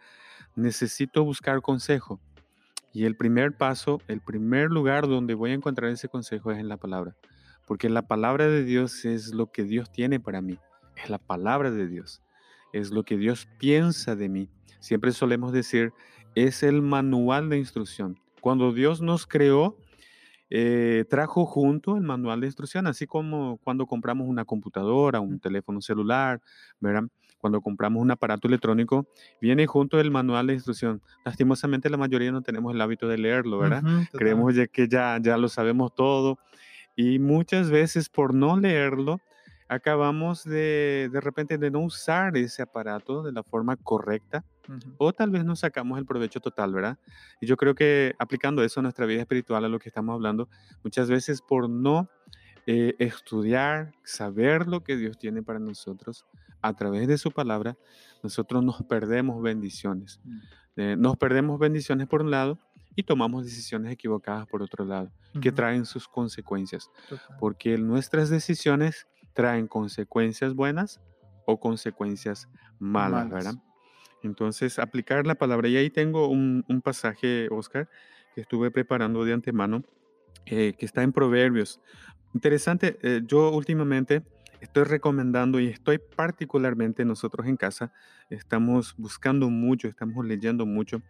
necesito 0.57 1.25
buscar 1.25 1.61
consejo. 1.61 2.21
Y 2.99 3.05
el 3.05 3.15
primer 3.15 3.57
paso, 3.57 4.01
el 4.09 4.21
primer 4.21 4.71
lugar 4.73 5.07
donde 5.07 5.35
voy 5.35 5.53
a 5.53 5.55
encontrar 5.55 5.89
ese 5.89 6.09
consejo 6.09 6.51
es 6.51 6.59
en 6.59 6.67
la 6.67 6.79
palabra. 6.79 7.15
Porque 7.65 7.89
la 7.89 8.09
palabra 8.09 8.49
de 8.49 8.65
Dios 8.65 9.05
es 9.05 9.33
lo 9.33 9.53
que 9.53 9.63
Dios 9.63 9.93
tiene 9.93 10.19
para 10.19 10.41
mí. 10.43 10.59
Es 10.97 11.09
la 11.09 11.19
palabra 11.19 11.71
de 11.71 11.87
Dios. 11.87 12.23
Es 12.73 12.91
lo 12.91 13.05
que 13.05 13.17
Dios 13.17 13.47
piensa 13.61 14.17
de 14.17 14.29
mí. 14.29 14.51
Siempre 14.81 15.13
solemos 15.13 15.53
decir, 15.53 15.93
es 16.35 16.65
el 16.65 16.83
manual 16.83 17.49
de 17.51 17.59
instrucción. 17.59 18.19
Cuando 18.41 18.73
Dios 18.73 19.01
nos 19.01 19.29
creó, 19.29 19.79
eh, 20.51 21.05
trajo 21.09 21.47
junto 21.47 21.97
el 21.97 22.03
manual 22.03 22.41
de 22.41 22.49
instrucción, 22.49 22.89
así 22.89 23.07
como 23.07 23.59
cuando 23.59 23.87
compramos 23.87 24.27
una 24.27 24.45
computadora, 24.45 25.21
un 25.21 25.39
teléfono 25.39 25.81
celular, 25.81 26.43
¿verdad? 26.81 27.05
Cuando 27.39 27.61
compramos 27.61 28.03
un 28.03 28.11
aparato 28.11 28.49
electrónico, 28.49 29.07
viene 29.41 29.67
junto 29.67 30.01
el 30.01 30.11
manual 30.11 30.49
de 30.49 30.55
instrucción. 30.55 31.03
Lastimosamente 31.25 31.89
la 31.91 31.97
mayoría 31.97 32.33
no 32.33 32.43
tenemos 32.43 32.75
el 32.75 32.81
hábito 32.81 33.09
de 33.09 33.19
leerlo, 33.19 33.59
¿verdad? 33.59 33.83
Creemos 34.13 34.55
que 34.73 34.89
ya, 34.89 35.19
ya 35.21 35.37
lo 35.37 35.49
sabemos 35.49 35.95
todo 35.95 36.39
y 36.97 37.19
muchas 37.19 37.71
veces 37.71 38.09
por 38.09 38.35
no 38.35 38.59
leerlo, 38.59 39.21
acabamos 39.69 40.45
de, 40.45 41.11
de 41.13 41.21
repente 41.21 41.59
de 41.59 41.71
no 41.71 41.81
usar 41.81 42.37
ese 42.37 42.63
aparato 42.63 43.23
de 43.23 43.33
la 43.33 43.43
forma 43.43 43.77
correcta 43.77 44.45
o 44.99 45.13
tal 45.13 45.31
vez 45.31 45.45
no 45.45 45.57
sacamos 45.57 45.99
el 45.99 46.07
provecho 46.07 46.41
total, 46.41 46.73
¿verdad? 46.73 46.99
Y 47.41 47.47
yo 47.47 47.57
creo 47.57 47.75
que 47.75 48.15
aplicando 48.19 48.63
eso 48.63 48.81
a 48.81 48.83
nuestra 48.83 49.07
vida 49.07 49.21
espiritual, 49.21 49.65
a 49.65 49.69
lo 49.69 49.79
que 49.79 49.89
estamos 49.89 50.15
hablando, 50.15 50.49
muchas 50.83 51.09
veces 51.09 51.41
por 51.41 51.71
no 51.71 52.09
eh, 52.67 52.95
estudiar, 52.99 53.93
saber 54.05 54.67
lo 54.67 54.83
que 54.83 54.97
Dios 54.97 55.19
tiene 55.19 55.43
para 55.43 55.59
nosotros 55.59 56.27
a 56.63 56.75
través 56.75 57.09
de 57.09 57.19
su 57.19 57.31
palabra, 57.31 57.77
nosotros 58.23 58.65
nos 58.65 58.83
perdemos 58.83 59.43
bendiciones. 59.43 60.21
Mm. 60.25 60.39
Eh, 60.77 60.97
nos 60.97 61.17
perdemos 61.17 61.59
bendiciones 61.59 62.07
por 62.07 62.23
un 62.23 62.31
lado 62.31 62.59
y 62.95 63.03
tomamos 63.03 63.45
decisiones 63.45 63.93
equivocadas 63.93 64.47
por 64.47 64.63
otro 64.63 64.85
lado, 64.85 65.13
que 65.41 65.53
traen 65.53 65.85
sus 65.87 66.09
consecuencias. 66.09 66.91
Porque 67.39 67.79
nuestras 67.79 68.29
decisiones 68.29 69.07
traen 69.35 69.69
consecuencias 69.69 70.55
buenas 70.55 71.01
o 71.47 71.61
consecuencias 71.61 72.49
malas, 72.79 73.31
¿verdad? 73.31 73.55
Entonces, 74.23 74.79
aplicar 74.79 75.27
la 75.27 75.37
palabra. 75.37 75.69
Y 75.69 75.77
ahí 75.77 75.91
tengo 75.91 76.29
un, 76.29 76.65
pasaje, 76.83 77.49
Oscar, 77.51 77.89
que 78.35 78.41
estuve 78.41 78.71
preparando 78.71 79.25
de 79.25 79.33
antemano, 79.33 79.85
eh, 80.47 80.75
que 80.77 80.87
está 80.87 81.03
en 81.03 81.13
Proverbios. 81.13 81.81
Interesante, 82.35 82.99
eh, 83.03 83.23
yo 83.25 83.51
últimamente 83.51 84.23
estoy 84.61 84.85
recomendando 84.85 85.61
y 85.61 85.69
estoy 85.69 85.99
particularmente 85.99 87.05
nosotros 87.05 87.47
en 87.47 87.57
casa, 87.57 87.93
estamos 88.31 88.95
buscando 88.97 89.51
mucho, 89.51 89.89
estamos 89.89 90.25
leyendo 90.25 90.67
mucho 90.67 91.03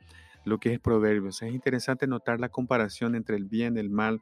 lo 0.45 0.59
que 0.59 0.73
es 0.73 0.81
Proverbios. 0.81 1.43
Es 1.43 1.53
interesante 1.53 2.07
notar 2.07 2.41
la 2.41 2.49
comparación 2.49 3.15
entre 3.15 3.37
el 3.37 3.45
bien, 3.45 3.77
el 3.77 3.91
mal 3.91 4.21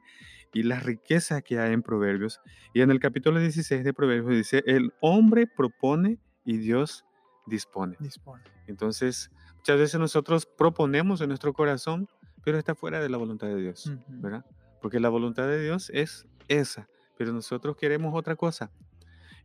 y 0.53 0.63
la 0.63 0.79
riqueza 0.79 1.41
que 1.41 1.59
hay 1.59 1.73
en 1.73 1.81
Proverbios. 1.81 2.41
Y 2.73 2.81
en 2.81 2.91
el 2.91 2.99
capítulo 2.99 3.39
16 3.39 3.83
de 3.83 3.93
Proverbios 3.93 4.35
dice, 4.35 4.63
el 4.65 4.93
hombre 5.01 5.47
propone 5.47 6.19
y 6.45 6.57
Dios 6.57 7.05
dispone. 7.45 7.97
Entonces, 8.67 9.31
muchas 9.57 9.77
veces 9.77 9.99
nosotros 9.99 10.45
proponemos 10.45 11.21
en 11.21 11.29
nuestro 11.29 11.53
corazón, 11.53 12.07
pero 12.43 12.57
está 12.57 12.75
fuera 12.75 12.99
de 12.99 13.09
la 13.09 13.17
voluntad 13.17 13.47
de 13.47 13.61
Dios, 13.61 13.91
¿verdad? 14.07 14.45
Porque 14.81 14.99
la 14.99 15.09
voluntad 15.09 15.47
de 15.47 15.61
Dios 15.61 15.89
es 15.93 16.27
esa, 16.47 16.87
pero 17.17 17.33
nosotros 17.33 17.75
queremos 17.77 18.13
otra 18.13 18.35
cosa. 18.35 18.71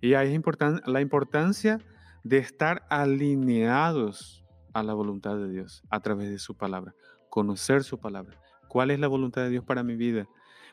Y 0.02 0.14
ahí 0.14 0.35
es 0.35 0.42
la 0.87 1.00
importancia 1.00 1.78
de 2.25 2.38
estar 2.38 2.85
alineados 2.90 4.44
a 4.75 4.82
la 4.82 4.94
voluntad 4.94 5.37
de 5.37 5.49
Dios 5.49 5.82
a 5.90 6.00
través 6.00 6.28
de 6.28 6.38
su 6.40 6.56
palabra, 6.56 6.94
conocer 7.30 7.85
su 7.85 7.99
palabra. 7.99 8.37
¿Cuál 8.68 8.90
es 8.90 8.99
la 8.99 9.06
voluntad 9.06 9.42
de 9.42 9.50
Dios 9.50 9.64
para 9.64 9.85
mi 9.85 9.94
vida? 9.94 10.26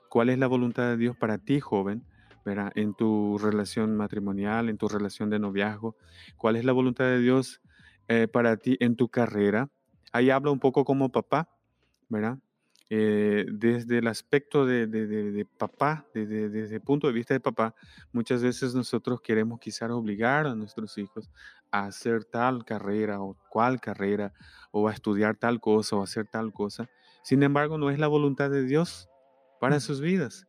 ¿Cuál 0.09 0.29
es 0.29 0.39
la 0.39 0.47
voluntad 0.47 0.89
de 0.89 0.97
Dios 0.97 1.15
para 1.15 1.37
ti, 1.37 1.59
joven? 1.59 2.03
¿verdad? 2.43 2.71
En 2.73 2.95
tu 2.95 3.37
relación 3.37 3.95
matrimonial, 3.95 4.69
en 4.69 4.77
tu 4.77 4.87
relación 4.87 5.29
de 5.29 5.37
noviazgo. 5.37 5.95
¿Cuál 6.35 6.55
es 6.55 6.65
la 6.65 6.71
voluntad 6.71 7.05
de 7.05 7.19
Dios 7.19 7.61
eh, 8.07 8.27
para 8.27 8.57
ti 8.57 8.77
en 8.79 8.95
tu 8.95 9.09
carrera? 9.09 9.69
Ahí 10.11 10.31
habla 10.31 10.49
un 10.49 10.59
poco 10.59 10.85
como 10.85 11.11
papá, 11.11 11.49
¿verdad? 12.07 12.39
Eh, 12.91 13.45
desde 13.51 13.99
el 13.99 14.07
aspecto 14.07 14.65
de, 14.65 15.45
papá, 15.57 16.07
desde, 16.11 16.75
el 16.75 16.81
punto 16.81 17.05
de 17.05 17.13
vista 17.13 17.35
de 17.35 17.39
papá, 17.39 17.75
muchas 18.11 18.41
veces 18.41 18.73
nosotros 18.73 19.21
queremos 19.21 19.59
quizás 19.59 19.91
obligar 19.91 20.47
a 20.47 20.55
nuestros 20.55 20.97
hijos 20.97 21.29
a 21.69 21.85
hacer 21.85 22.25
tal 22.25 22.65
carrera 22.65 23.21
o 23.21 23.37
cual 23.49 23.79
carrera, 23.79 24.33
o 24.71 24.87
a 24.87 24.93
estudiar 24.93 25.35
tal 25.35 25.59
cosa 25.59 25.97
o 25.97 26.03
hacer 26.03 26.25
tal 26.25 26.51
cosa. 26.51 26.89
Sin 27.21 27.43
embargo, 27.43 27.77
no 27.77 27.91
es 27.91 27.99
la 27.99 28.07
voluntad 28.07 28.49
de 28.49 28.63
Dios 28.63 29.07
para 29.59 29.79
sus 29.79 30.01
vidas. 30.01 30.47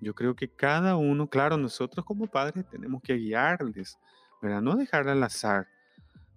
Yo 0.00 0.14
creo 0.14 0.34
que 0.34 0.48
cada 0.48 0.96
uno, 0.96 1.28
claro, 1.28 1.58
nosotros 1.58 2.04
como 2.04 2.26
padres 2.26 2.68
tenemos 2.68 3.02
que 3.02 3.14
guiarles, 3.14 3.98
¿verdad? 4.42 4.62
No 4.62 4.74
dejar 4.74 5.08
al 5.08 5.22
azar, 5.22 5.68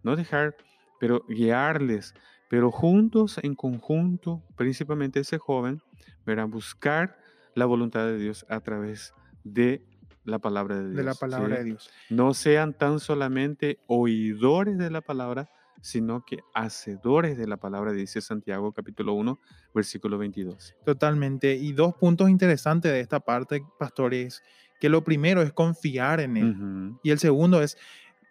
no 0.03 0.15
dejar, 0.15 0.55
pero 0.99 1.25
guiarles 1.27 2.13
pero 2.51 2.69
juntos, 2.69 3.39
en 3.43 3.55
conjunto, 3.55 4.43
principalmente 4.57 5.21
ese 5.21 5.37
joven, 5.37 5.81
verán 6.25 6.51
buscar 6.51 7.17
la 7.55 7.65
voluntad 7.65 8.05
de 8.05 8.17
Dios 8.17 8.45
a 8.49 8.59
través 8.59 9.13
de 9.45 9.85
la 10.25 10.37
palabra 10.37 10.75
de 10.75 10.87
Dios. 10.87 10.97
De 10.97 11.03
la 11.03 11.13
palabra 11.13 11.59
de 11.59 11.63
Dios. 11.63 11.89
No 12.09 12.33
sean 12.33 12.73
tan 12.77 12.99
solamente 12.99 13.79
oidores 13.87 14.77
de 14.77 14.91
la 14.91 14.99
palabra, 14.99 15.49
sino 15.79 16.25
que 16.25 16.39
hacedores 16.53 17.37
de 17.37 17.47
la 17.47 17.55
palabra, 17.55 17.93
dice 17.93 18.19
Santiago 18.19 18.73
capítulo 18.73 19.13
1, 19.13 19.39
versículo 19.73 20.17
22. 20.17 20.75
Totalmente. 20.83 21.55
Y 21.55 21.71
dos 21.71 21.95
puntos 21.95 22.29
interesantes 22.29 22.91
de 22.91 22.99
esta 22.99 23.21
parte, 23.21 23.63
pastores, 23.79 24.43
que 24.81 24.89
lo 24.89 25.05
primero 25.05 25.41
es 25.41 25.53
confiar 25.53 26.19
en 26.19 26.35
Él. 26.35 26.97
Y 27.01 27.11
el 27.11 27.19
segundo 27.19 27.61
es 27.61 27.77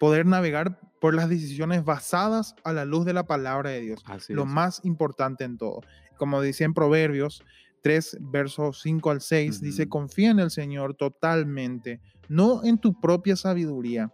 poder 0.01 0.25
navegar 0.25 0.81
por 0.99 1.15
las 1.15 1.29
decisiones 1.29 1.85
basadas 1.85 2.57
a 2.65 2.73
la 2.73 2.87
luz 2.87 3.05
de 3.05 3.13
la 3.13 3.27
palabra 3.27 3.69
de 3.69 3.83
Dios. 3.83 4.03
lo 4.29 4.47
más 4.47 4.81
importante 4.83 5.45
en 5.45 5.59
todo. 5.59 5.83
Como 6.17 6.41
dice 6.41 6.65
en 6.65 6.73
Proverbios 6.73 7.45
3, 7.83 8.17
versos 8.21 8.81
5 8.81 9.11
al 9.11 9.21
6, 9.21 9.61
dice, 9.61 9.91
confía 9.91 10.31
en 10.31 10.39
el 10.39 10.51
Señor 10.51 10.95
totalmente, 10.95 12.01
no 12.29 12.65
en 12.65 12.79
tu 12.79 12.99
propia 12.99 13.37
sabiduría. 13.37 14.11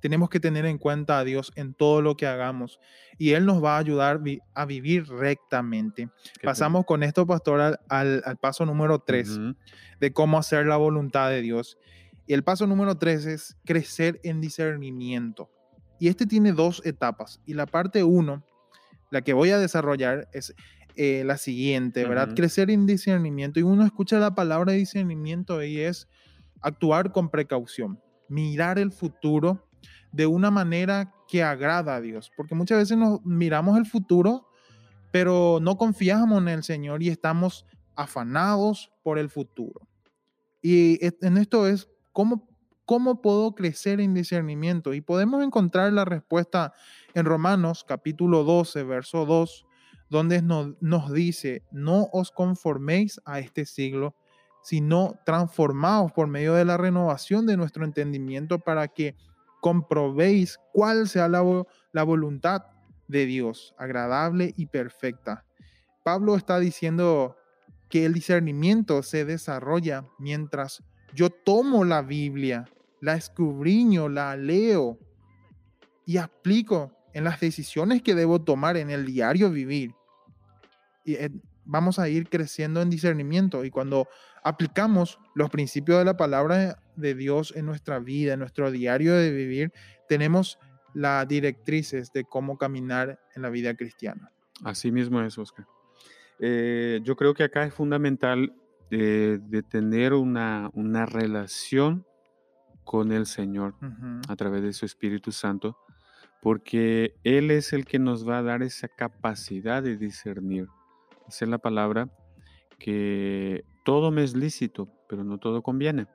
Tenemos 0.00 0.28
que 0.28 0.38
tener 0.38 0.66
en 0.66 0.76
cuenta 0.76 1.18
a 1.18 1.24
Dios 1.24 1.50
en 1.56 1.72
todo 1.72 2.02
lo 2.02 2.16
que 2.16 2.26
hagamos 2.26 2.78
y 3.16 3.32
Él 3.32 3.46
nos 3.46 3.64
va 3.64 3.76
a 3.76 3.78
ayudar 3.78 4.20
a 4.54 4.66
vivir 4.66 5.08
rectamente. 5.08 6.10
Pasamos 6.42 6.84
con 6.84 7.02
esto, 7.02 7.26
pastor, 7.26 7.80
al, 7.88 8.38
paso 8.38 8.66
número 8.66 8.98
3 8.98 9.40
de 9.98 10.12
cómo 10.12 10.38
hacer 10.38 10.66
la 10.66 10.76
voluntad 10.76 11.30
de 11.30 11.40
Dios. 11.40 11.78
Y 12.28 12.34
el 12.34 12.44
paso 12.44 12.66
número 12.66 12.94
tres 12.98 13.24
es 13.24 13.56
crecer 13.64 14.20
en 14.22 14.42
discernimiento. 14.42 15.50
Y 15.98 16.08
este 16.08 16.26
tiene 16.26 16.52
dos 16.52 16.82
etapas. 16.84 17.40
Y 17.46 17.54
la 17.54 17.64
parte 17.64 18.04
uno, 18.04 18.44
la 19.10 19.22
que 19.22 19.32
voy 19.32 19.50
a 19.50 19.58
desarrollar, 19.58 20.28
es 20.34 20.54
eh, 20.94 21.22
la 21.24 21.38
siguiente, 21.38 22.04
¿verdad? 22.06 22.34
Crecer 22.36 22.70
en 22.70 22.84
discernimiento. 22.84 23.58
Y 23.58 23.62
uno 23.62 23.82
escucha 23.82 24.18
la 24.18 24.34
palabra 24.34 24.74
discernimiento 24.74 25.64
y 25.64 25.80
es 25.80 26.06
actuar 26.60 27.12
con 27.12 27.30
precaución, 27.30 27.98
mirar 28.28 28.78
el 28.78 28.92
futuro 28.92 29.66
de 30.12 30.26
una 30.26 30.50
manera 30.50 31.14
que 31.28 31.42
agrada 31.42 31.96
a 31.96 32.00
Dios. 32.02 32.30
Porque 32.36 32.54
muchas 32.54 32.76
veces 32.76 32.98
nos 32.98 33.24
miramos 33.24 33.78
el 33.78 33.86
futuro, 33.86 34.48
pero 35.12 35.60
no 35.62 35.78
confiamos 35.78 36.42
en 36.42 36.48
el 36.48 36.62
Señor 36.62 37.02
y 37.02 37.08
estamos 37.08 37.64
afanados 37.96 38.92
por 39.02 39.18
el 39.18 39.30
futuro. 39.30 39.88
Y 40.60 40.98
en 41.24 41.38
esto 41.38 41.66
es 41.66 41.88
¿Cómo, 42.18 42.48
¿Cómo 42.84 43.22
puedo 43.22 43.54
crecer 43.54 44.00
en 44.00 44.12
discernimiento? 44.12 44.92
Y 44.92 45.00
podemos 45.00 45.40
encontrar 45.40 45.92
la 45.92 46.04
respuesta 46.04 46.74
en 47.14 47.24
Romanos 47.24 47.84
capítulo 47.86 48.42
12, 48.42 48.82
verso 48.82 49.24
2, 49.24 49.64
donde 50.10 50.42
nos, 50.42 50.74
nos 50.80 51.12
dice, 51.12 51.62
no 51.70 52.08
os 52.12 52.32
conforméis 52.32 53.20
a 53.24 53.38
este 53.38 53.64
siglo, 53.66 54.16
sino 54.64 55.14
transformaos 55.24 56.10
por 56.10 56.26
medio 56.26 56.54
de 56.54 56.64
la 56.64 56.76
renovación 56.76 57.46
de 57.46 57.56
nuestro 57.56 57.84
entendimiento 57.84 58.58
para 58.58 58.88
que 58.88 59.14
comprobéis 59.60 60.58
cuál 60.72 61.06
sea 61.06 61.28
la, 61.28 61.44
la 61.92 62.02
voluntad 62.02 62.62
de 63.06 63.26
Dios, 63.26 63.76
agradable 63.78 64.54
y 64.56 64.66
perfecta. 64.66 65.44
Pablo 66.02 66.34
está 66.34 66.58
diciendo 66.58 67.36
que 67.88 68.04
el 68.06 68.12
discernimiento 68.12 69.04
se 69.04 69.24
desarrolla 69.24 70.04
mientras 70.18 70.82
yo 71.14 71.30
tomo 71.30 71.84
la 71.84 72.02
Biblia, 72.02 72.64
la 73.00 73.14
escudriño, 73.14 74.08
la 74.08 74.36
leo 74.36 74.98
y 76.06 76.16
aplico 76.16 76.92
en 77.12 77.24
las 77.24 77.40
decisiones 77.40 78.02
que 78.02 78.14
debo 78.14 78.40
tomar 78.40 78.76
en 78.76 78.90
el 78.90 79.04
diario 79.04 79.50
vivir. 79.50 79.94
Y 81.04 81.14
eh, 81.14 81.30
vamos 81.64 81.98
a 81.98 82.08
ir 82.08 82.28
creciendo 82.28 82.80
en 82.80 82.90
discernimiento 82.90 83.64
y 83.64 83.70
cuando 83.70 84.08
aplicamos 84.42 85.18
los 85.34 85.50
principios 85.50 85.98
de 85.98 86.04
la 86.04 86.16
palabra 86.16 86.82
de 86.96 87.14
Dios 87.14 87.52
en 87.56 87.66
nuestra 87.66 87.98
vida, 87.98 88.34
en 88.34 88.40
nuestro 88.40 88.70
diario 88.70 89.14
de 89.14 89.30
vivir, 89.30 89.72
tenemos 90.08 90.58
las 90.94 91.28
directrices 91.28 92.12
de 92.12 92.24
cómo 92.24 92.56
caminar 92.56 93.20
en 93.34 93.42
la 93.42 93.50
vida 93.50 93.74
cristiana. 93.74 94.32
Así 94.64 94.90
mismo 94.90 95.20
es, 95.20 95.36
Oscar. 95.38 95.66
Eh, 96.40 97.00
yo 97.02 97.16
creo 97.16 97.34
que 97.34 97.44
acá 97.44 97.64
es 97.64 97.74
fundamental 97.74 98.52
de, 98.90 99.62
tener 99.68 100.12
una, 100.12 100.70
una, 100.72 101.06
relación 101.06 102.06
con 102.84 103.12
el 103.12 103.26
Señor 103.26 103.74
a 104.28 104.36
través 104.36 104.62
de 104.62 104.72
su 104.72 104.86
Espíritu 104.86 105.32
Santo, 105.32 105.76
porque 106.40 107.14
Él 107.24 107.50
es 107.50 107.72
el 107.72 107.84
que 107.84 107.98
nos 107.98 108.28
va 108.28 108.38
a 108.38 108.42
dar 108.42 108.62
esa 108.62 108.88
capacidad 108.88 109.82
de 109.82 109.96
discernir. 109.96 110.68
Esa 111.28 111.44
es 111.44 111.50
la 111.50 111.58
palabra 111.58 112.08
que 112.78 113.64
todo 113.84 114.10
me 114.10 114.22
es 114.22 114.34
lícito, 114.34 114.88
pero 115.08 115.24
no 115.24 115.38
todo 115.38 115.62
conviene. 115.62 116.06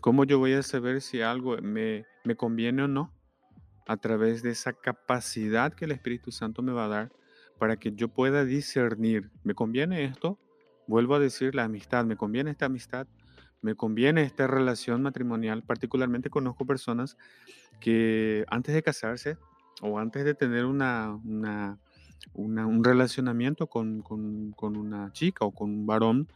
¿Cómo 0.00 0.24
yo 0.24 0.38
voy 0.38 0.54
a 0.54 0.62
saber 0.62 1.00
si 1.00 1.20
algo 1.20 1.56
me, 1.58 2.06
me 2.24 2.34
conviene 2.34 2.82
o 2.82 2.88
no? 2.88 3.12
A 3.86 3.96
través 3.96 4.42
de 4.42 4.50
esa 4.50 4.72
capacidad 4.72 5.72
que 5.72 5.84
el 5.84 5.92
Espíritu 5.92 6.32
Santo 6.32 6.62
me 6.62 6.72
va 6.72 6.86
a 6.86 6.88
dar 6.88 7.12
para 7.58 7.76
que 7.76 7.92
yo 7.92 8.08
pueda 8.08 8.44
discernir, 8.44 9.30
¿me 9.44 9.54
conviene 9.54 10.04
esto? 10.04 10.38
Vuelvo 10.92 11.14
a 11.14 11.18
decir 11.18 11.54
la 11.54 11.64
amistad, 11.64 12.04
me 12.04 12.18
conviene 12.18 12.50
esta 12.50 12.66
amistad, 12.66 13.06
me 13.62 13.74
conviene 13.74 14.24
esta 14.24 14.46
relación 14.46 15.00
matrimonial. 15.00 15.62
Particularmente 15.62 16.28
conozco 16.28 16.66
personas 16.66 17.16
que 17.80 18.44
antes 18.48 18.74
de 18.74 18.82
casarse 18.82 19.38
o 19.80 19.98
antes 19.98 20.22
de 20.22 20.34
tener 20.34 20.66
una, 20.66 21.18
un 22.34 22.84
relacionamiento 22.84 23.68
con, 23.68 24.04
una 24.60 25.10
chica 25.14 25.46
o 25.46 25.52
con 25.52 25.70
un 25.70 25.86
varón, 25.86 26.28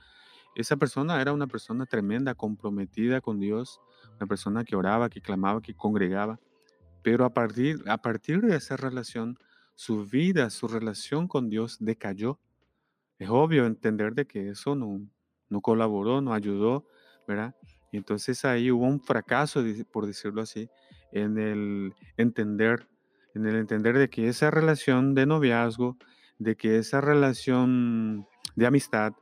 esa 0.54 0.78
persona 0.78 1.20
era 1.20 1.34
una 1.34 1.48
persona 1.48 1.84
tremenda, 1.84 2.34
comprometida 2.34 3.20
con 3.20 3.38
Dios, 3.38 3.78
una 4.16 4.26
persona 4.26 4.64
que 4.64 4.75
oraba, 4.75 5.10
que 5.10 5.20
clamaba, 5.20 5.60
que 5.60 5.75
congregaba. 5.75 6.40
Pero 7.02 7.26
a 7.26 7.34
partir, 7.34 7.84
a 7.88 7.98
partir 7.98 8.40
de 8.40 8.56
esa 8.56 8.78
relación, 8.78 9.38
su 9.75 10.06
vida, 10.06 10.48
su 10.48 10.66
relación 10.66 11.28
con 11.28 11.50
Dios 11.50 11.76
decayó. 11.78 12.40
Es 13.18 13.28
obvio 13.30 13.66
entender 13.66 14.14
de 14.14 14.26
que 14.26 14.50
eso 14.50 14.75
no, 14.75 15.00
no 15.49 15.61
colaboró, 15.61 16.20
no 16.20 16.35
ayudó, 16.35 16.87
¿verdad? 17.26 17.54
Y 17.92 17.96
entonces 17.96 18.44
ahí 18.44 18.70
hubo 18.70 18.85
un 18.85 19.00
fracaso, 19.00 19.62
por 19.90 20.06
decirlo 20.06 20.42
así, 20.42 20.68
en 21.12 21.38
el 21.38 21.94
entender, 22.16 22.88
en 23.35 23.46
el 23.46 23.56
entender 23.56 23.96
de 23.96 24.11
que 24.11 24.28
esa 24.28 24.50
relación 24.50 25.14
de 25.14 25.26
noviazgo, 25.26 25.96
de 26.38 26.56
que 26.56 26.78
esa 26.78 27.00
relación 27.00 28.26
de 28.54 28.66
amistad, 28.66 29.12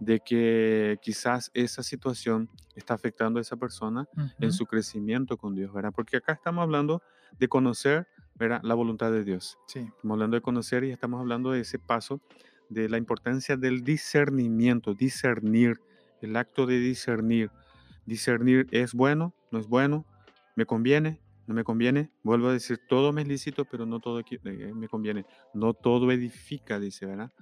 de 0.00 0.20
que 0.20 0.98
quizás 1.00 1.50
esa 1.54 1.82
situación 1.82 2.50
está 2.74 2.94
afectando 2.94 3.38
a 3.38 3.42
esa 3.42 3.56
persona 3.56 4.08
en 4.40 4.52
su 4.52 4.66
crecimiento 4.66 5.36
con 5.36 5.54
Dios, 5.54 5.72
¿verdad? 5.72 5.92
Porque 5.94 6.18
acá 6.18 6.32
estamos 6.32 6.62
hablando 6.62 7.02
de 7.38 7.48
conocer, 7.48 8.06
¿verdad? 8.34 8.60
La 8.62 8.74
voluntad 8.74 9.10
de 9.10 9.24
Dios. 9.24 9.58
Sí. 9.66 9.80
Estamos 9.80 10.16
hablando 10.16 10.36
de 10.36 10.42
conocer 10.42 10.84
y 10.84 10.90
estamos 10.90 11.20
hablando 11.20 11.52
de 11.52 11.60
ese 11.60 11.78
paso 11.78 12.20
de 12.68 12.88
la 12.88 12.98
importancia 12.98 13.56
del 13.56 13.82
discernimiento, 13.82 14.94
discernir, 14.94 15.80
el 16.20 16.36
acto 16.36 16.66
de 16.66 16.78
discernir. 16.78 17.50
Discernir 18.06 18.66
es 18.70 18.94
bueno, 18.94 19.34
no 19.50 19.58
es 19.58 19.66
bueno, 19.66 20.06
me 20.54 20.66
conviene, 20.66 21.20
no 21.46 21.54
me 21.54 21.64
conviene. 21.64 22.10
Vuelvo 22.22 22.48
a 22.48 22.52
decir, 22.52 22.80
todo 22.88 23.12
me 23.12 23.22
es 23.22 23.28
lícito, 23.28 23.64
pero 23.64 23.86
no 23.86 24.00
todo 24.00 24.20
eh, 24.20 24.72
me 24.74 24.88
conviene. 24.88 25.26
No 25.54 25.74
todo 25.74 26.10
edifica, 26.12 26.78
dice, 26.78 27.06
¿verdad? 27.06 27.32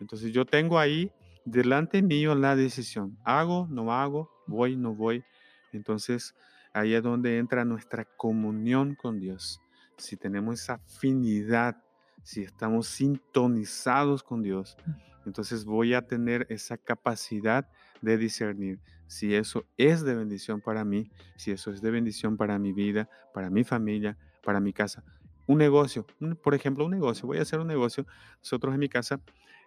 Entonces 0.00 0.32
yo 0.32 0.44
tengo 0.44 0.78
ahí 0.78 1.10
delante 1.44 2.02
mío 2.02 2.34
la 2.34 2.56
decisión. 2.56 3.18
Hago, 3.24 3.66
no 3.70 3.92
hago, 3.92 4.30
voy, 4.46 4.76
no 4.76 4.94
voy. 4.94 5.24
Entonces 5.72 6.34
ahí 6.72 6.94
es 6.94 7.02
donde 7.02 7.38
entra 7.38 7.64
nuestra 7.64 8.04
comunión 8.04 8.94
con 8.94 9.20
Dios. 9.20 9.60
Si 9.96 10.16
tenemos 10.16 10.60
esa 10.60 10.74
afinidad, 10.74 11.83
si 12.24 12.42
estamos 12.42 12.88
sintonizados 12.88 14.24
con 14.24 14.42
Dios, 14.42 14.76
entonces 15.24 15.64
voy 15.64 15.94
a 15.94 16.02
tener 16.02 16.46
esa 16.50 16.76
capacidad 16.76 17.68
de 18.02 18.18
discernir 18.18 18.80
si 19.06 19.34
eso 19.34 19.64
es 19.76 20.02
de 20.02 20.14
bendición 20.14 20.60
para 20.60 20.84
mí, 20.84 21.10
si 21.36 21.52
eso 21.52 21.70
es 21.70 21.80
de 21.80 21.90
bendición 21.90 22.36
para 22.36 22.58
mi 22.58 22.72
vida, 22.72 23.08
para 23.32 23.50
mi 23.50 23.62
familia, 23.62 24.16
para 24.42 24.58
mi 24.58 24.72
casa. 24.72 25.04
Un 25.46 25.58
negocio, 25.58 26.06
por 26.42 26.54
ejemplo, 26.54 26.84
un 26.84 26.90
negocio, 26.90 27.26
voy 27.26 27.38
a 27.38 27.42
hacer 27.42 27.60
un 27.60 27.68
negocio. 27.68 28.06
Nosotros 28.40 28.74
en 28.74 28.80
mi 28.80 28.88
casa 28.88 29.20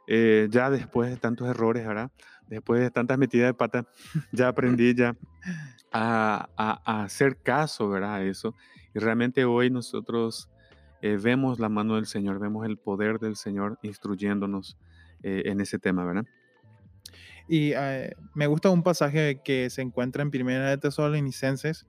eh, 0.08 0.48
ya 0.50 0.70
después 0.70 1.10
de 1.10 1.18
tantos 1.18 1.48
errores, 1.48 1.86
¿verdad? 1.86 2.10
Después 2.48 2.82
de 2.82 2.90
tantas 2.90 3.18
metidas 3.18 3.50
de 3.50 3.54
pata, 3.54 3.86
ya 4.32 4.48
aprendí 4.48 4.96
ya 4.96 5.16
a, 5.92 6.50
hacer 7.04 7.38
caso, 7.38 7.90
¿verdad? 7.90 8.16
A 8.16 8.24
eso. 8.24 8.56
Y 8.94 9.00
realmente 9.00 9.46
hoy 9.46 9.70
nosotros 9.70 10.50
eh, 11.02 11.18
vemos 11.22 11.60
la 11.60 11.70
mano 11.70 11.96
del 11.96 12.06
Señor, 12.06 12.40
vemos 12.40 12.66
el 12.66 12.78
poder 12.78 13.20
del 13.20 13.36
Señor 13.36 13.80
instruyéndonos 13.82 14.78
eh, 15.24 15.44
en 15.46 15.62
ese 15.62 15.80
tema, 15.80 16.06
¿verdad? 16.06 16.26
Y 17.50 17.72
me 18.34 18.46
gusta 18.46 18.70
un 18.70 18.84
pasaje 18.84 19.42
que 19.42 19.70
se 19.70 19.82
encuentra 19.82 20.22
en 20.22 20.32
Primera 20.32 20.70
de 20.70 20.78
Tesalonicenses, 20.78 21.88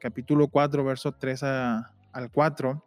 capítulo 0.00 0.48
4, 0.48 0.84
versos 0.84 1.18
3 1.18 1.42
al 1.42 2.30
4, 2.30 2.84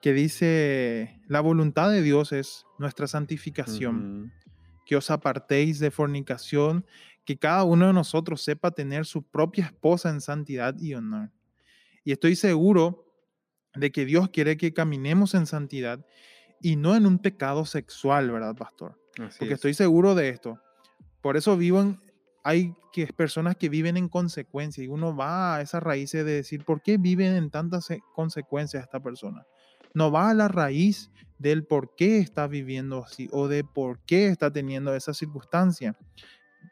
que 0.00 0.12
dice, 0.12 1.20
la 1.26 1.40
voluntad 1.40 1.90
de 1.90 2.02
Dios 2.02 2.30
es 2.30 2.66
nuestra 2.78 3.08
santificación, 3.08 4.32
que 4.86 4.96
os 4.96 5.10
apartéis 5.10 5.80
de 5.80 5.90
fornicación, 5.90 6.86
que 7.24 7.36
cada 7.36 7.64
uno 7.64 7.88
de 7.88 7.92
nosotros 7.92 8.42
sepa 8.42 8.70
tener 8.70 9.04
su 9.04 9.22
propia 9.22 9.66
esposa 9.66 10.10
en 10.10 10.20
santidad 10.20 10.74
y 10.78 10.94
honor. 10.94 11.30
Y 12.04 12.12
estoy 12.12 12.36
seguro 12.36 13.07
de 13.78 13.90
que 13.90 14.04
Dios 14.04 14.30
quiere 14.30 14.56
que 14.56 14.72
caminemos 14.72 15.34
en 15.34 15.46
santidad 15.46 16.04
y 16.60 16.76
no 16.76 16.96
en 16.96 17.06
un 17.06 17.18
pecado 17.18 17.64
sexual, 17.64 18.30
¿verdad, 18.30 18.54
pastor? 18.56 18.98
Porque 19.38 19.54
estoy 19.54 19.74
seguro 19.74 20.14
de 20.14 20.28
esto. 20.28 20.60
Por 21.20 21.36
eso 21.36 21.56
vivo 21.56 21.96
hay 22.44 22.74
que, 22.92 23.06
personas 23.08 23.56
que 23.56 23.68
viven 23.68 23.96
en 23.96 24.08
consecuencia 24.08 24.82
y 24.82 24.88
uno 24.88 25.14
va 25.14 25.56
a 25.56 25.60
esas 25.60 25.82
raíces 25.82 26.24
de 26.24 26.32
decir, 26.32 26.64
¿por 26.64 26.82
qué 26.82 26.96
viven 26.96 27.34
en 27.34 27.50
tantas 27.50 27.88
consecuencias 28.14 28.84
esta 28.84 29.00
persona? 29.00 29.44
no 29.94 30.10
va 30.10 30.30
a 30.30 30.34
la 30.34 30.48
raíz 30.48 31.10
del 31.38 31.64
por 31.64 31.94
qué 31.94 32.18
está 32.18 32.46
viviendo 32.46 33.04
así 33.04 33.28
o 33.32 33.48
de 33.48 33.64
por 33.64 34.00
qué 34.00 34.28
está 34.28 34.52
teniendo 34.52 34.94
esa 34.94 35.14
circunstancia. 35.14 35.96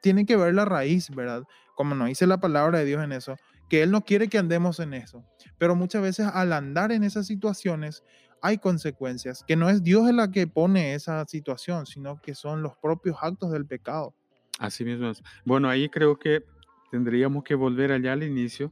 Tiene 0.02 0.26
que 0.26 0.36
ver 0.36 0.54
la 0.54 0.64
raíz, 0.64 1.10
¿verdad? 1.10 1.42
Como 1.74 1.94
nos 1.94 2.08
dice 2.08 2.26
la 2.26 2.38
palabra 2.38 2.78
de 2.78 2.84
Dios 2.84 3.02
en 3.02 3.12
eso, 3.12 3.36
que 3.68 3.82
Él 3.82 3.90
no 3.90 4.02
quiere 4.02 4.28
que 4.28 4.38
andemos 4.38 4.80
en 4.80 4.94
eso. 4.94 5.24
Pero 5.58 5.74
muchas 5.74 6.02
veces 6.02 6.26
al 6.32 6.52
andar 6.52 6.92
en 6.92 7.04
esas 7.04 7.26
situaciones 7.26 8.02
hay 8.42 8.58
consecuencias, 8.58 9.42
que 9.46 9.56
no 9.56 9.68
es 9.70 9.82
Dios 9.82 10.08
el 10.08 10.30
que 10.30 10.46
pone 10.46 10.94
esa 10.94 11.24
situación, 11.26 11.86
sino 11.86 12.20
que 12.20 12.34
son 12.34 12.62
los 12.62 12.76
propios 12.76 13.16
actos 13.20 13.50
del 13.50 13.66
pecado. 13.66 14.14
Así 14.58 14.84
mismo 14.84 15.08
es. 15.08 15.22
Bueno, 15.44 15.68
ahí 15.68 15.88
creo 15.88 16.18
que 16.18 16.44
tendríamos 16.90 17.44
que 17.44 17.54
volver 17.54 17.92
allá 17.92 18.12
al 18.12 18.22
inicio, 18.22 18.70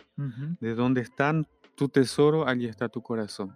de 0.61 0.75
donde 0.75 1.01
está 1.01 1.35
tu 1.75 1.89
tesoro, 1.89 2.47
allí 2.47 2.67
está 2.67 2.89
tu 2.89 3.03
corazón. 3.03 3.55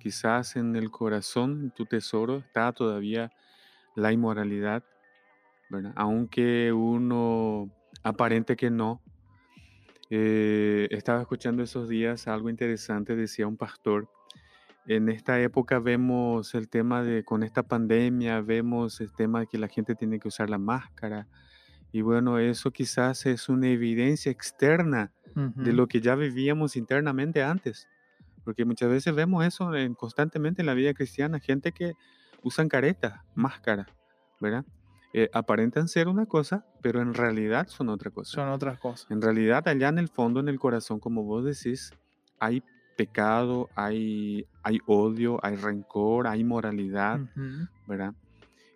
Quizás 0.00 0.56
en 0.56 0.76
el 0.76 0.90
corazón, 0.90 1.72
tu 1.74 1.86
tesoro, 1.86 2.38
está 2.38 2.72
todavía 2.72 3.30
la 3.94 4.12
inmoralidad, 4.12 4.84
Aunque 5.94 6.70
uno 6.70 7.70
aparente 8.02 8.56
que 8.56 8.70
no. 8.70 9.00
Eh, 10.14 10.88
estaba 10.90 11.22
escuchando 11.22 11.62
esos 11.62 11.88
días 11.88 12.28
algo 12.28 12.50
interesante, 12.50 13.16
decía 13.16 13.46
un 13.46 13.56
pastor. 13.56 14.10
En 14.86 15.08
esta 15.08 15.40
época 15.40 15.78
vemos 15.78 16.54
el 16.54 16.68
tema 16.68 17.02
de, 17.02 17.24
con 17.24 17.42
esta 17.42 17.62
pandemia, 17.62 18.42
vemos 18.42 19.00
el 19.00 19.10
tema 19.14 19.40
de 19.40 19.46
que 19.46 19.56
la 19.56 19.68
gente 19.68 19.94
tiene 19.94 20.20
que 20.20 20.28
usar 20.28 20.50
la 20.50 20.58
máscara. 20.58 21.28
Y 21.92 22.02
bueno, 22.02 22.38
eso 22.38 22.72
quizás 22.72 23.24
es 23.24 23.48
una 23.48 23.68
evidencia 23.68 24.30
externa 24.30 25.12
de 25.34 25.72
lo 25.72 25.86
que 25.86 26.02
ya 26.02 26.14
vivíamos 26.14 26.76
internamente 26.76 27.42
antes. 27.42 27.88
Porque 28.44 28.66
muchas 28.66 28.90
veces 28.90 29.14
vemos 29.14 29.46
eso 29.46 29.74
en, 29.74 29.94
constantemente 29.94 30.60
en 30.60 30.66
la 30.66 30.74
vida 30.74 30.92
cristiana, 30.92 31.40
gente 31.40 31.72
que 31.72 31.94
usan 32.42 32.68
caretas, 32.68 33.22
máscaras, 33.34 33.86
¿verdad? 34.40 34.66
Eh, 35.14 35.28
aparentan 35.32 35.88
ser 35.88 36.08
una 36.08 36.24
cosa, 36.24 36.64
pero 36.80 37.02
en 37.02 37.12
realidad 37.12 37.68
son 37.68 37.90
otra 37.90 38.10
cosa. 38.10 38.32
Son 38.32 38.48
otras 38.48 38.78
cosas. 38.78 39.10
En 39.10 39.20
realidad, 39.20 39.66
allá 39.68 39.88
en 39.88 39.98
el 39.98 40.08
fondo, 40.08 40.40
en 40.40 40.48
el 40.48 40.58
corazón, 40.58 41.00
como 41.00 41.22
vos 41.22 41.44
decís, 41.44 41.92
hay 42.38 42.62
pecado, 42.96 43.68
hay, 43.74 44.46
hay 44.62 44.78
odio, 44.86 45.38
hay 45.44 45.56
rencor, 45.56 46.26
hay 46.26 46.44
moralidad, 46.44 47.20
¿verdad? 47.86 48.14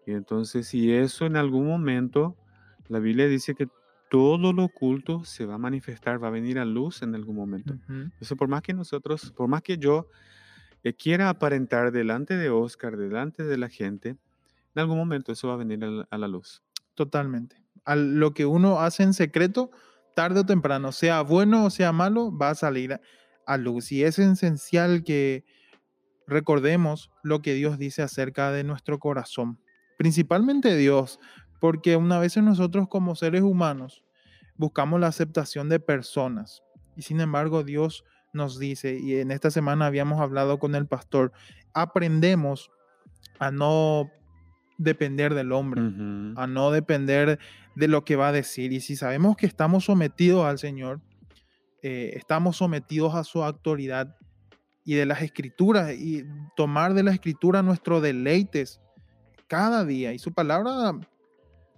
Y 0.07 0.13
entonces, 0.13 0.69
si 0.69 0.93
eso 0.93 1.27
en 1.27 1.37
algún 1.37 1.67
momento, 1.67 2.37
la 2.89 2.99
Biblia 2.99 3.27
dice 3.27 3.55
que 3.55 3.69
todo 4.11 4.53
lo 4.53 4.65
oculto 4.65 5.25
se 5.25 5.47
va 5.47 5.55
a 5.55 5.59
manifestar, 5.59 6.23
va 6.23 6.29
a 6.29 6.31
venir 6.31 6.59
a 6.59 6.65
luz 6.65 7.03
en 7.03 7.15
algún 7.15 7.37
momento. 7.37 7.75
Eso 8.21 8.37
por 8.37 8.49
más 8.49 8.63
que 8.63 8.75
nosotros, 8.75 9.33
por 9.37 9.49
más 9.49 9.63
que 9.63 9.79
yo 9.79 10.09
eh, 10.85 10.93
quiera 10.93 11.29
aparentar 11.29 11.91
delante 11.91 12.37
de 12.37 12.51
Oscar, 12.51 12.97
delante 12.97 13.43
de 13.43 13.59
la 13.59 13.69
gente, 13.69 14.17
en 14.77 14.81
algún 14.81 14.99
momento 14.99 15.33
eso 15.33 15.49
va 15.49 15.55
a 15.55 15.57
venir 15.57 15.83
a 16.11 16.19
la, 16.19 16.29
luz. 16.29 16.63
Totalmente. 16.95 17.57
A 17.87 17.97
lo 17.97 18.35
que 18.35 18.45
uno 18.45 18.81
hace 18.81 19.05
en 19.05 19.15
secreto, 19.15 19.71
tarde 20.15 20.41
o 20.41 20.47
temprano, 20.47 20.93
sea 20.93 21.23
bueno 21.23 21.65
o 21.65 21.71
sea 21.71 21.93
malo, 21.93 22.37
va 22.37 22.51
a 22.51 22.55
salir 22.55 23.01
a 23.47 23.57
luz. 23.57 23.91
Y 23.91 24.05
es 24.05 24.19
esencial 24.19 25.03
que 25.03 25.47
recordemos 26.27 27.11
lo 27.23 27.41
que 27.41 27.55
Dios 27.55 27.79
dice 27.79 28.03
acerca 28.03 28.53
de 28.53 28.65
nuestro 28.65 28.99
corazón. 28.99 29.59
Principalmente 29.97 30.77
Dios, 30.77 31.21
porque 31.59 31.97
una 31.97 32.19
vez 32.19 32.37
nosotros 32.37 32.87
como 32.89 33.15
seres 33.15 33.43
humanos 33.43 34.05
buscamos 34.57 35.01
la 35.01 35.07
aceptación 35.07 35.71
de 35.71 35.81
personas 35.81 36.63
y 36.97 37.03
sin 37.03 37.21
embargo 37.21 37.63
Dios 37.63 38.05
nos 38.35 38.59
dice, 38.59 38.99
y 38.99 39.15
en 39.17 39.31
esta 39.31 39.51
semana 39.51 39.87
habíamos 39.87 40.21
hablado 40.21 40.59
con 40.59 40.75
el 40.75 40.87
pastor, 40.87 41.33
aprendemos 41.73 42.71
a 43.39 43.51
no 43.51 44.11
depender 44.79 45.35
del 45.35 45.53
hombre, 45.53 45.83
a 46.37 46.47
no 46.47 46.71
depender 46.71 47.39
de 47.75 47.89
lo 47.89 48.05
que 48.05 48.17
va 48.17 48.29
a 48.29 48.33
decir. 48.33 48.73
Y 48.73 48.81
si 48.81 48.97
sabemos 48.97 49.37
que 49.37 49.47
estamos 49.47 49.85
sometidos 49.85 50.47
al 50.47 50.59
Señor, 50.59 51.01
eh, 51.83 52.13
estamos 52.15 52.57
sometidos 52.57 53.15
a 53.15 53.25
su 53.25 53.43
autoridad 53.43 54.17
y 54.85 54.95
de 54.95 55.07
las 55.07 55.23
escrituras 55.23 55.93
y 55.93 56.25
tomar 56.57 56.95
de 56.95 57.03
la 57.03 57.13
escritura 57.13 57.63
nuestros 57.63 58.03
deleites 58.03 58.81
cada 59.49 59.85
día. 59.85 60.13
Y 60.13 60.19
su 60.19 60.33
palabra 60.33 60.93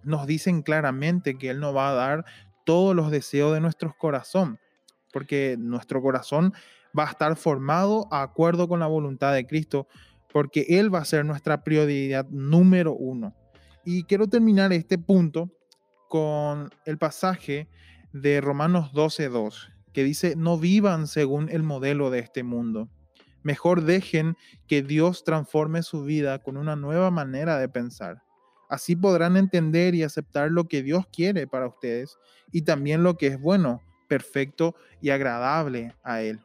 nos 0.03 0.27
dicen 0.27 0.63
claramente 0.63 1.39
que 1.39 1.51
Él 1.51 1.61
nos 1.61 1.75
va 1.75 1.91
a 1.91 1.95
dar 1.95 2.25
todos 2.65 2.95
los 2.95 3.11
deseos 3.11 3.55
de 3.55 3.61
nuestro 3.61 3.95
corazón, 3.97 4.59
porque 5.13 5.57
nuestro 5.59 6.03
corazón 6.03 6.53
va 6.97 7.05
a 7.05 7.11
estar 7.11 7.35
formado 7.37 8.09
a 8.11 8.23
acuerdo 8.23 8.69
con 8.69 8.81
la 8.81 8.87
voluntad 8.87 9.33
de 9.33 9.47
Cristo, 9.47 9.89
porque 10.33 10.67
Él 10.69 10.93
va 10.95 11.01
a 11.01 11.05
ser 11.05 11.25
nuestra 11.25 11.63
prioridad 11.63 12.27
número 12.29 12.95
uno. 12.95 13.35
Y 13.85 14.05
quiero 14.05 14.27
terminar 14.27 14.73
este 14.73 14.99
punto 14.99 15.51
con 16.09 16.71
el 16.85 16.99
pasaje 16.99 17.69
de 18.13 18.41
Romanos 18.41 18.93
12.2, 18.93 19.71
que 19.93 20.05
dice, 20.05 20.35
no 20.37 20.59
vivan 20.59 21.07
según 21.07 21.49
el 21.51 21.63
modelo 21.63 22.11
de 22.11 22.21
este 22.21 22.43
mundo. 22.43 22.89
Mejor 23.43 23.83
dejen 23.83 24.37
que 24.67 24.83
Dios 24.83 25.25
transforme 25.25 25.83
su 25.83 26.05
vida 26.05 26.41
con 26.41 26.57
una 26.57 26.77
nueva 26.77 27.11
manera 27.11 27.59
de 27.59 27.69
pensar. 27.69 28.23
Así 28.69 28.97
podrán 28.97 29.37
entender 29.37 29.95
y 29.95 30.03
aceptar 30.03 30.51
lo 30.51 30.65
que 30.65 30.83
Dios 30.83 31.07
quiere 31.11 31.47
para 31.47 31.69
ustedes 31.69 32.19
y 32.53 32.63
también 32.63 33.03
lo 33.03 33.17
que 33.17 33.29
es 33.29 33.41
bueno, 33.41 33.81
perfecto 34.09 34.75
y 35.01 35.11
agradable 35.11 35.95
a 36.03 36.21
Él. 36.21 36.41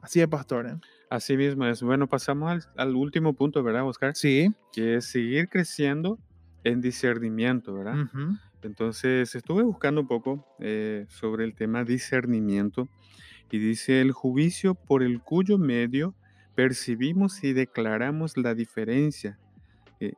Así 0.00 0.20
es, 0.20 0.28
pastor. 0.28 0.66
¿eh? 0.66 0.76
Así 1.14 1.36
mismo 1.36 1.64
es. 1.64 1.80
Bueno, 1.80 2.08
pasamos 2.08 2.68
al, 2.74 2.96
último 2.96 3.34
punto, 3.34 3.62
¿verdad, 3.62 3.86
Oscar? 3.86 4.16
Sí. 4.16 4.52
Que 4.72 4.96
es 4.96 5.04
seguir 5.04 5.48
creciendo 5.48 6.18
en 6.64 6.80
discernimiento, 6.80 7.72
¿verdad? 7.72 8.08
Entonces 8.62 9.32
estuve 9.36 9.62
buscando 9.62 10.00
un 10.00 10.08
poco 10.08 10.44
eh, 10.58 11.06
sobre 11.08 11.44
el 11.44 11.54
tema 11.54 11.84
discernimiento 11.84 12.88
y 13.52 13.58
dice 13.58 14.00
el 14.00 14.10
juicio 14.10 14.74
por 14.74 15.04
el 15.04 15.20
cuyo 15.20 15.56
medio 15.56 16.16
percibimos 16.56 17.44
y 17.44 17.52
declaramos 17.52 18.36
la 18.36 18.56
diferencia, 18.56 19.38
eh, 20.00 20.14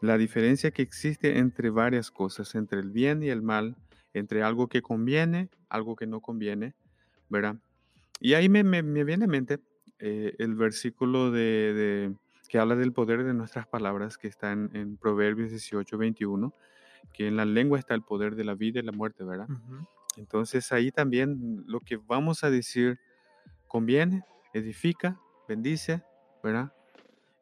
la 0.00 0.18
diferencia 0.18 0.72
que 0.72 0.82
existe 0.82 1.38
entre 1.38 1.70
varias 1.70 2.10
cosas, 2.10 2.56
entre 2.56 2.80
el 2.80 2.90
bien 2.90 3.22
y 3.22 3.28
el 3.28 3.42
mal, 3.42 3.76
entre 4.14 4.42
algo 4.42 4.66
que 4.66 4.82
conviene, 4.82 5.48
algo 5.68 5.94
que 5.94 6.08
no 6.08 6.20
conviene, 6.20 6.74
¿verdad? 7.28 7.54
Y 8.20 8.34
ahí 8.34 8.48
me, 8.48 8.62
viene 8.82 9.24
a 9.24 9.28
mente 9.28 9.60
eh, 10.00 10.34
el 10.38 10.54
versículo 10.54 11.30
de, 11.30 12.14
que 12.48 12.58
habla 12.58 12.74
del 12.74 12.92
poder 12.92 13.24
de 13.24 13.34
nuestras 13.34 13.66
palabras, 13.66 14.16
que 14.16 14.28
está 14.28 14.52
en, 14.52 14.96
Proverbios 14.96 15.50
18, 15.50 15.98
21, 15.98 16.54
que 17.12 17.28
en 17.28 17.36
la 17.36 17.44
lengua 17.44 17.78
está 17.78 17.94
el 17.94 18.02
poder 18.02 18.34
de 18.34 18.44
la 18.44 18.54
vida 18.54 18.80
y 18.80 18.82
la 18.82 18.92
muerte, 18.92 19.24
¿verdad? 19.24 19.48
Entonces 20.16 20.72
ahí 20.72 20.90
también 20.90 21.64
lo 21.66 21.80
que 21.80 21.96
vamos 21.96 22.44
a 22.44 22.50
decir 22.50 22.98
conviene, 23.68 24.24
edifica, 24.54 25.20
bendice, 25.48 26.02
¿verdad? 26.42 26.72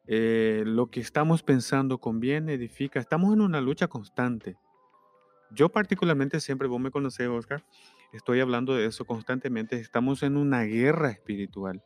Eh, 0.05 0.63
lo 0.65 0.87
que 0.87 0.99
estamos 0.99 1.43
pensando 1.43 1.99
conviene, 1.99 2.53
edifica. 2.53 2.99
Estamos 2.99 3.33
en 3.33 3.41
una 3.41 3.61
lucha 3.61 3.87
constante. 3.87 4.57
Yo 5.51 5.69
particularmente 5.69 6.39
siempre, 6.39 6.67
vos 6.67 6.79
me 6.79 6.91
conocés, 6.91 7.27
Oscar, 7.27 7.63
Estoy 8.11 8.39
hablando 8.39 8.73
de 8.73 8.85
eso 8.85 9.05
constantemente. 9.05 9.75
Estamos 9.75 10.23
en 10.23 10.35
una 10.35 10.63
guerra 10.63 11.11
espiritual 11.11 11.83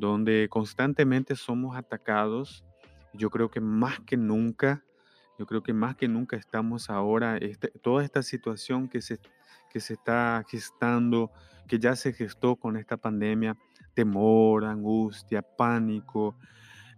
donde 0.00 0.48
constantemente 0.48 1.36
somos 1.36 1.76
atacados. 1.76 2.64
Yo 3.12 3.30
creo 3.30 3.50
que 3.50 3.60
más 3.60 4.00
que 4.00 4.16
nunca, 4.16 4.82
yo 5.38 5.46
creo 5.46 5.62
que 5.62 5.72
más 5.72 5.94
que 5.96 6.08
nunca 6.08 6.36
estamos 6.36 6.90
ahora, 6.90 7.36
este, 7.36 7.68
toda 7.68 8.02
esta 8.02 8.22
situación 8.22 8.88
que 8.88 9.02
se, 9.02 9.20
que 9.70 9.78
se 9.78 9.94
está 9.94 10.44
gestando, 10.48 11.30
que 11.68 11.78
ya 11.78 11.94
se 11.94 12.12
gestó 12.12 12.56
con 12.56 12.76
esta 12.76 12.96
pandemia, 12.96 13.56
temor, 13.94 14.64
angustia, 14.64 15.42
pánico, 15.42 16.36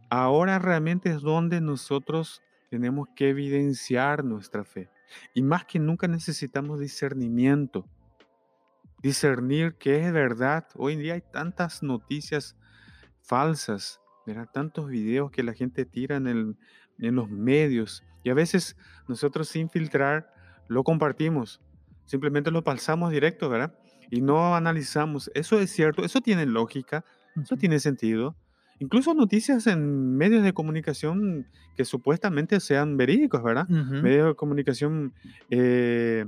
ahora 0.08 0.58
realmente 0.58 1.10
es 1.10 1.20
donde 1.20 1.60
nosotros 1.60 2.42
tenemos 2.70 3.08
que 3.14 3.30
evidenciar 3.30 4.24
nuestra 4.24 4.64
fe. 4.64 4.88
Y 5.34 5.42
más 5.42 5.66
que 5.66 5.78
nunca 5.78 6.08
necesitamos 6.08 6.80
discernimiento 6.80 7.86
discernir 9.02 9.74
qué 9.74 10.06
es 10.06 10.12
verdad. 10.12 10.66
Hoy 10.76 10.94
en 10.94 11.00
día 11.00 11.14
hay 11.14 11.20
tantas 11.20 11.82
noticias 11.82 12.56
falsas, 13.22 14.00
tantos 14.52 14.88
videos 14.88 15.30
que 15.30 15.42
la 15.42 15.52
gente 15.52 15.84
tira 15.84 16.16
en, 16.16 16.56
en 16.98 17.14
los 17.14 17.28
medios 17.28 18.04
y 18.24 18.30
a 18.30 18.34
veces 18.34 18.76
nosotros 19.08 19.48
sin 19.48 19.68
filtrar 19.68 20.32
lo 20.68 20.84
compartimos, 20.84 21.60
simplemente 22.04 22.50
lo 22.50 22.62
pasamos 22.62 23.10
directo, 23.10 23.48
¿verdad? 23.48 23.74
Y 24.10 24.20
no 24.20 24.54
analizamos, 24.54 25.30
eso 25.34 25.58
es 25.58 25.70
cierto, 25.70 26.04
eso 26.04 26.20
tiene 26.20 26.46
lógica, 26.46 27.04
eso 27.40 27.56
tiene 27.56 27.78
sentido. 27.80 28.36
Incluso 28.78 29.14
noticias 29.14 29.66
en 29.66 30.16
medios 30.16 30.42
de 30.42 30.52
comunicación 30.52 31.46
que 31.76 31.84
supuestamente 31.84 32.60
sean 32.60 32.96
verídicos, 32.96 33.42
¿verdad? 33.42 33.68
Medios 33.68 34.28
de 34.28 34.34
comunicación 34.34 35.14
eh, 35.50 36.26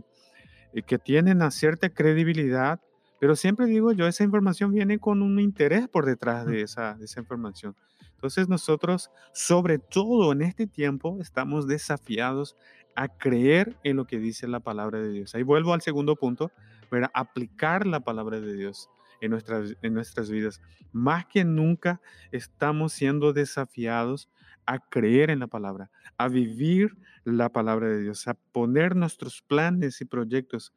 que 0.86 0.98
tienen 0.98 1.38
una 1.38 1.50
cierta 1.50 1.88
credibilidad, 1.88 2.80
pero 3.20 3.36
siempre 3.36 3.66
digo 3.66 3.92
yo, 3.92 4.06
esa 4.06 4.24
información 4.24 4.72
viene 4.72 4.98
con 4.98 5.22
un 5.22 5.40
interés 5.40 5.88
por 5.88 6.06
detrás 6.06 6.46
de 6.46 6.62
esa, 6.62 6.96
esa 7.00 7.20
información. 7.20 7.74
Entonces 8.14 8.48
nosotros, 8.48 9.10
sobre 9.32 9.78
todo 9.78 10.32
en 10.32 10.42
este 10.42 10.66
tiempo, 10.66 11.18
estamos 11.20 11.66
desafiados 11.66 12.56
a 12.96 13.08
creer 13.08 13.76
en 13.82 13.96
lo 13.96 14.06
que 14.06 14.18
dice 14.18 14.46
la 14.46 14.60
palabra 14.60 14.98
de 15.00 15.10
Dios. 15.10 15.34
Ahí 15.34 15.42
vuelvo 15.42 15.74
al 15.74 15.82
segundo 15.82 16.16
punto, 16.16 16.50
para 16.88 17.10
aplicar 17.12 17.86
la 17.86 18.00
palabra 18.00 18.40
de 18.40 18.54
Dios 18.54 18.88
en 19.20 19.30
nuestras, 19.30 19.74
en 19.82 19.94
nuestras 19.94 20.30
vidas. 20.30 20.60
Más 20.92 21.26
que 21.26 21.44
nunca 21.44 22.00
estamos 22.30 22.92
siendo 22.92 23.32
desafiados 23.32 24.28
a 24.66 24.78
creer 24.78 25.30
en 25.30 25.40
la 25.40 25.46
palabra, 25.46 25.90
a 26.16 26.28
vivir 26.28 26.96
la 27.24 27.48
palabra 27.48 27.88
de 27.88 28.00
Dios, 28.02 28.28
a 28.28 28.34
poner 28.34 28.96
nuestros 28.96 29.42
planes 29.42 30.00
y 30.00 30.04
proyectos 30.04 30.72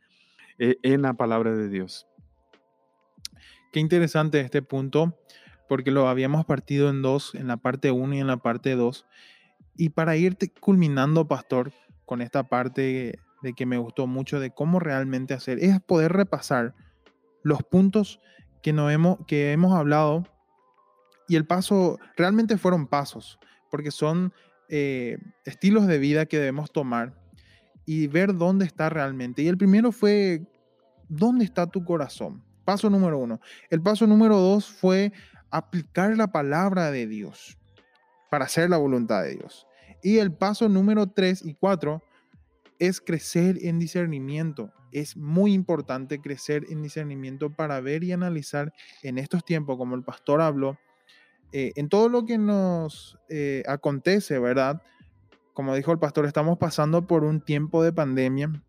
eh, 0.58 0.78
en 0.82 1.04
la 1.04 1.13
palabra 1.13 1.56
de 1.56 1.69
Dios. 1.69 2.08
Qué 3.71 3.80
interesante 3.80 4.39
este 4.39 4.62
punto, 4.62 5.17
porque 5.67 5.91
lo 5.91 6.08
habíamos 6.08 6.45
partido 6.45 6.89
en 6.89 7.01
dos, 7.01 7.36
en 7.36 7.47
la 7.47 7.58
parte 7.58 7.91
1 7.91 8.15
y 8.15 8.19
en 8.19 8.27
la 8.27 8.38
parte 8.38 8.75
2. 8.75 9.06
Y 9.75 9.89
para 9.89 10.15
irte 10.15 10.51
culminando, 10.51 11.27
pastor, 11.27 11.71
con 12.06 12.21
esta 12.21 12.43
parte 12.47 13.19
de 13.41 13.53
que 13.53 13.65
me 13.65 13.77
gustó 13.77 14.08
mucho 14.08 14.39
de 14.39 14.51
cómo 14.51 14.80
realmente 14.80 15.34
hacer, 15.34 15.60
es 15.60 15.80
poder 15.82 16.13
repasar 16.13 16.73
los 17.43 17.63
puntos 17.63 18.19
que, 18.63 18.73
no 18.73 18.89
hemos, 18.89 19.17
que 19.27 19.51
hemos 19.51 19.73
hablado 19.73 20.23
y 21.27 21.36
el 21.36 21.45
paso, 21.45 21.99
realmente 22.15 22.58
fueron 22.58 22.88
pasos, 22.88 23.38
porque 23.69 23.91
son 23.91 24.34
eh, 24.69 25.17
estilos 25.45 25.86
de 25.86 25.97
vida 25.97 26.25
que 26.25 26.38
debemos 26.38 26.71
tomar 26.71 27.13
y 27.86 28.08
ver 28.08 28.36
dónde 28.36 28.65
está 28.65 28.89
realmente. 28.89 29.41
Y 29.41 29.47
el 29.47 29.58
primero 29.58 29.91
fue, 29.91 30.47
¿dónde 31.10 31.43
está 31.43 31.67
tu 31.67 31.84
corazón? 31.84 32.43
Paso 32.67 32.89
número 32.89 33.17
uno. 33.17 33.39
El 33.69 33.82
paso 33.82 34.06
número 34.08 34.36
dos 34.36 34.67
fue 34.67 35.13
aplicar 35.51 36.17
la 36.17 36.34
palabra 36.34 36.91
de 36.91 37.08
Dios 37.08 37.58
para 38.30 38.43
hacer 38.43 38.69
la 38.69 38.75
voluntad 38.75 39.23
de 39.23 39.36
Dios. 39.36 39.65
Y 40.03 40.17
el 40.17 40.34
paso 40.34 40.67
número 40.67 41.08
tres 41.08 41.45
y 41.45 41.53
cuatro 41.53 42.03
es 42.77 42.99
crecer 42.99 43.58
en 43.62 43.80
discernimiento. 43.80 44.73
Es 44.91 45.15
muy 45.15 45.53
importante 45.53 46.19
crecer 46.19 46.65
en 46.69 46.84
discernimiento 46.84 47.56
para 47.56 47.80
ver 47.80 48.03
y 48.03 48.12
analizar 48.12 48.73
en 49.01 49.17
estos 49.17 49.45
tiempos, 49.45 49.77
como 49.77 49.95
el 49.95 50.03
pastor 50.03 50.41
habló, 50.41 50.77
eh, 51.53 51.71
en 51.77 51.88
todo 51.88 52.10
lo 52.10 52.25
que 52.25 52.38
nos 52.38 53.17
eh, 53.30 53.63
acontece, 53.65 54.39
¿verdad? 54.39 54.82
Como 55.53 55.73
dijo 55.73 55.93
el 55.93 55.99
pastor, 55.99 56.25
estamos 56.25 56.58
pasando 56.58 57.08
por 57.08 57.23
un 57.23 57.39
tiempo 57.39 57.82
de 57.82 57.93
pandemia. 57.93 58.62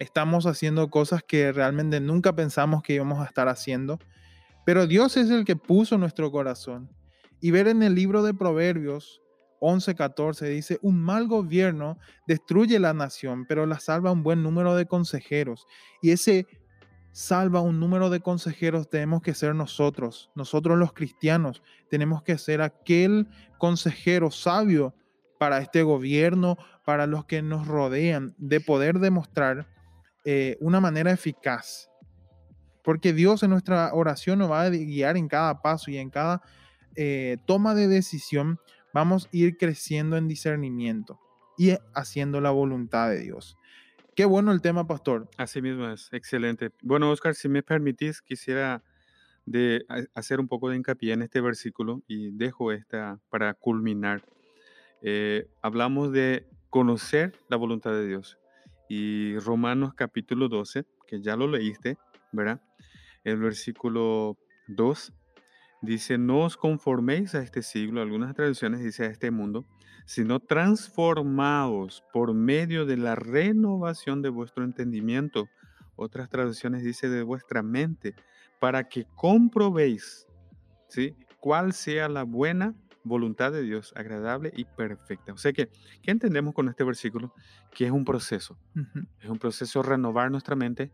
Estamos 0.00 0.46
haciendo 0.46 0.88
cosas 0.90 1.22
que 1.22 1.52
realmente 1.52 2.00
nunca 2.00 2.34
pensamos 2.34 2.82
que 2.82 2.94
íbamos 2.94 3.20
a 3.20 3.26
estar 3.26 3.48
haciendo. 3.48 3.98
Pero 4.64 4.86
Dios 4.86 5.16
es 5.18 5.30
el 5.30 5.44
que 5.44 5.56
puso 5.56 5.98
nuestro 5.98 6.32
corazón. 6.32 6.90
Y 7.38 7.50
ver 7.50 7.68
en 7.68 7.82
el 7.82 7.94
libro 7.94 8.22
de 8.22 8.34
Proverbios 8.34 9.20
11:14 9.60 10.48
dice, 10.48 10.78
un 10.80 11.00
mal 11.00 11.28
gobierno 11.28 11.98
destruye 12.26 12.78
la 12.78 12.94
nación, 12.94 13.44
pero 13.46 13.66
la 13.66 13.78
salva 13.78 14.10
un 14.10 14.22
buen 14.22 14.42
número 14.42 14.74
de 14.74 14.86
consejeros. 14.86 15.66
Y 16.00 16.12
ese 16.12 16.46
salva 17.12 17.60
un 17.60 17.78
número 17.78 18.08
de 18.08 18.20
consejeros, 18.20 18.88
tenemos 18.88 19.20
que 19.20 19.34
ser 19.34 19.54
nosotros, 19.54 20.30
nosotros 20.34 20.78
los 20.78 20.94
cristianos, 20.94 21.62
tenemos 21.90 22.22
que 22.22 22.38
ser 22.38 22.62
aquel 22.62 23.28
consejero 23.58 24.30
sabio 24.30 24.94
para 25.38 25.58
este 25.58 25.82
gobierno, 25.82 26.56
para 26.84 27.06
los 27.06 27.26
que 27.26 27.42
nos 27.42 27.66
rodean, 27.66 28.34
de 28.38 28.60
poder 28.60 28.98
demostrar 28.98 29.66
eh, 30.24 30.56
una 30.60 30.80
manera 30.80 31.10
eficaz. 31.10 31.90
Porque 32.82 33.12
Dios 33.12 33.42
en 33.42 33.50
nuestra 33.50 33.92
oración 33.92 34.38
nos 34.38 34.50
va 34.50 34.62
a 34.62 34.70
guiar 34.70 35.16
en 35.16 35.28
cada 35.28 35.60
paso 35.62 35.90
y 35.90 35.98
en 35.98 36.10
cada 36.10 36.42
eh, 36.96 37.36
toma 37.46 37.74
de 37.74 37.88
decisión, 37.88 38.58
vamos 38.92 39.26
a 39.26 39.28
ir 39.32 39.56
creciendo 39.56 40.16
en 40.16 40.28
discernimiento 40.28 41.20
y 41.56 41.76
haciendo 41.94 42.40
la 42.40 42.50
voluntad 42.50 43.10
de 43.10 43.20
Dios. 43.20 43.56
Qué 44.16 44.24
bueno 44.24 44.52
el 44.52 44.60
tema, 44.60 44.86
pastor. 44.86 45.28
Así 45.36 45.62
mismo 45.62 45.88
es, 45.88 46.08
excelente. 46.12 46.70
Bueno, 46.82 47.10
Oscar, 47.10 47.34
si 47.34 47.48
me 47.48 47.62
permitís, 47.62 48.20
quisiera 48.22 48.82
de 49.46 49.84
hacer 50.14 50.40
un 50.40 50.48
poco 50.48 50.68
de 50.68 50.76
hincapié 50.76 51.12
en 51.12 51.22
este 51.22 51.40
versículo 51.40 52.02
y 52.06 52.30
dejo 52.30 52.72
esta 52.72 53.20
para 53.30 53.54
culminar. 53.54 54.22
Eh, 55.02 55.48
hablamos 55.62 56.12
de 56.12 56.46
conocer 56.70 57.32
la 57.48 57.56
voluntad 57.56 57.92
de 57.92 58.06
Dios. 58.06 58.39
Y 58.92 59.38
Romanos 59.38 59.94
capítulo 59.94 60.48
12, 60.48 60.84
que 61.06 61.22
ya 61.22 61.36
lo 61.36 61.46
leíste, 61.46 61.96
¿verdad? 62.32 62.60
El 63.22 63.36
versículo 63.36 64.36
2 64.66 65.12
dice, 65.80 66.18
no 66.18 66.40
os 66.40 66.56
conforméis 66.56 67.36
a 67.36 67.42
este 67.44 67.62
siglo, 67.62 68.02
algunas 68.02 68.34
traducciones 68.34 68.82
dice 68.82 69.04
a 69.04 69.06
este 69.06 69.30
mundo, 69.30 69.64
sino 70.06 70.40
transformaos 70.40 72.02
por 72.12 72.34
medio 72.34 72.84
de 72.84 72.96
la 72.96 73.14
renovación 73.14 74.22
de 74.22 74.28
vuestro 74.28 74.64
entendimiento. 74.64 75.48
Otras 75.94 76.28
traducciones 76.28 76.82
dice 76.82 77.08
de 77.08 77.22
vuestra 77.22 77.62
mente, 77.62 78.16
para 78.58 78.88
que 78.88 79.06
comprobéis 79.14 80.26
¿sí? 80.88 81.14
cuál 81.38 81.74
sea 81.74 82.08
la 82.08 82.24
buena 82.24 82.74
voluntad 83.04 83.52
de 83.52 83.62
Dios, 83.62 83.92
agradable 83.96 84.52
y 84.54 84.64
perfecta. 84.64 85.32
O 85.32 85.38
sea 85.38 85.52
que, 85.52 85.70
¿qué 86.02 86.10
entendemos 86.10 86.54
con 86.54 86.68
este 86.68 86.84
versículo? 86.84 87.34
Que 87.72 87.86
es 87.86 87.90
un 87.90 88.04
proceso. 88.04 88.58
Es 89.20 89.28
un 89.28 89.38
proceso 89.38 89.82
renovar 89.82 90.30
nuestra 90.30 90.56
mente. 90.56 90.92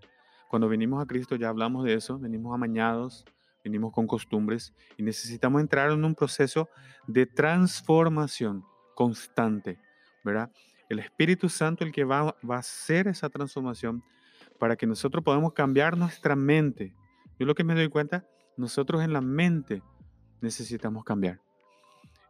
Cuando 0.49 0.69
venimos 0.69 1.03
a 1.03 1.07
Cristo 1.07 1.37
ya 1.37 1.49
hablamos 1.49 1.85
de 1.85 1.95
eso, 1.95 2.19
venimos 2.19 2.55
amañados, 2.55 3.25
venimos 3.65 3.93
con 3.93 4.07
costumbres 4.07 4.73
y 4.97 5.03
necesitamos 5.03 5.61
entrar 5.61 5.91
en 5.91 6.05
un 6.05 6.15
proceso 6.15 6.69
de 7.07 7.27
transformación 7.27 8.65
constante, 8.95 9.79
¿verdad? 10.25 10.51
El 10.89 11.01
Espíritu 11.01 11.49
Santo 11.49 11.85
el 11.85 11.91
que 11.91 12.05
va, 12.05 12.37
va 12.49 12.57
a 12.57 12.61
hacer 12.61 13.09
esa 13.09 13.29
transformación 13.29 14.05
para 14.61 14.77
que 14.77 14.87
nosotros 14.87 15.25
podamos 15.25 15.53
cambiar 15.53 15.99
nuestra 15.99 16.37
mente. 16.37 16.95
Yo 17.39 17.47
lo 17.47 17.55
que 17.55 17.65
me 17.65 17.75
doy 17.75 17.89
cuenta, 17.89 18.25
nosotros 18.57 19.03
en 19.03 19.13
la 19.13 19.21
mente 19.21 19.83
necesitamos 20.41 21.05
cambiar. 21.05 21.41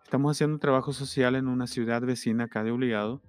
Estamos 0.07 0.37
haciendo 0.37 0.55
un 0.55 0.61
trabajo 0.61 0.93
social 0.93 1.35
en 1.35 1.49
una 1.49 1.67
ciudad 1.67 2.01
vecina 2.01 2.45
acá 2.45 2.63
de 2.63 2.71
Obligado 2.71 3.21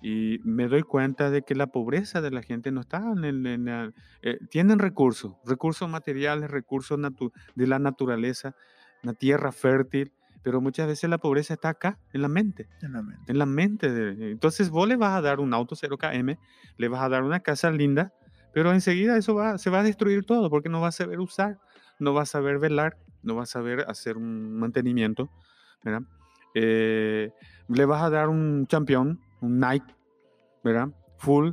y 0.00 0.38
me 0.44 0.68
doy 0.68 0.82
cuenta 0.82 1.28
de 1.28 1.42
que 1.42 1.56
la 1.56 1.66
pobreza 1.66 2.20
de 2.20 2.30
la 2.30 2.40
gente 2.40 2.70
no 2.70 2.82
está 2.82 2.98
en, 2.98 3.24
el, 3.24 3.92
eh, 4.22 4.38
tienen 4.48 4.78
recursos, 4.78 5.34
recursos 5.44 5.90
materiales, 5.90 6.52
recursos 6.52 7.00
de 7.56 7.66
la 7.66 7.80
naturaleza, 7.80 8.54
una 9.02 9.14
tierra 9.14 9.50
fértil, 9.50 10.12
pero 10.44 10.60
muchas 10.60 10.86
veces 10.86 11.10
la 11.10 11.18
pobreza 11.18 11.54
está 11.54 11.70
acá, 11.70 11.98
en 12.12 12.22
la 12.22 12.28
mente. 12.28 12.68
En 12.80 12.92
la 12.92 13.02
mente. 13.02 13.32
En 13.32 13.38
la 13.38 13.46
mente. 13.46 13.90
De, 13.90 14.30
entonces 14.30 14.70
vos 14.70 14.86
le 14.86 14.94
vas 14.94 15.18
a 15.18 15.20
dar 15.20 15.40
un 15.40 15.52
auto 15.52 15.74
0KM, 15.74 16.38
le 16.76 16.88
vas 16.88 17.02
a 17.02 17.08
dar 17.08 17.24
una 17.24 17.40
casa 17.40 17.72
linda, 17.72 18.12
pero 18.52 18.72
enseguida 18.72 19.16
eso 19.16 19.34
va, 19.34 19.58
se 19.58 19.68
va 19.68 19.80
a 19.80 19.82
destruir 19.82 20.24
todo 20.24 20.48
porque 20.48 20.68
no 20.68 20.80
va 20.80 20.88
a 20.88 20.92
saber 20.92 21.18
usar, 21.18 21.58
no 21.98 22.14
va 22.14 22.22
a 22.22 22.26
saber 22.26 22.60
velar, 22.60 22.98
no 23.24 23.34
va 23.34 23.42
a 23.42 23.46
saber 23.46 23.84
hacer 23.88 24.16
un 24.16 24.56
mantenimiento. 24.60 25.28
¿Verdad? 25.84 26.02
Eh, 26.54 27.30
le 27.68 27.84
vas 27.84 28.02
a 28.02 28.10
dar 28.10 28.28
un 28.28 28.66
campeón, 28.68 29.20
un 29.40 29.60
Nike, 29.60 29.94
¿verdad? 30.62 30.88
Full. 31.18 31.52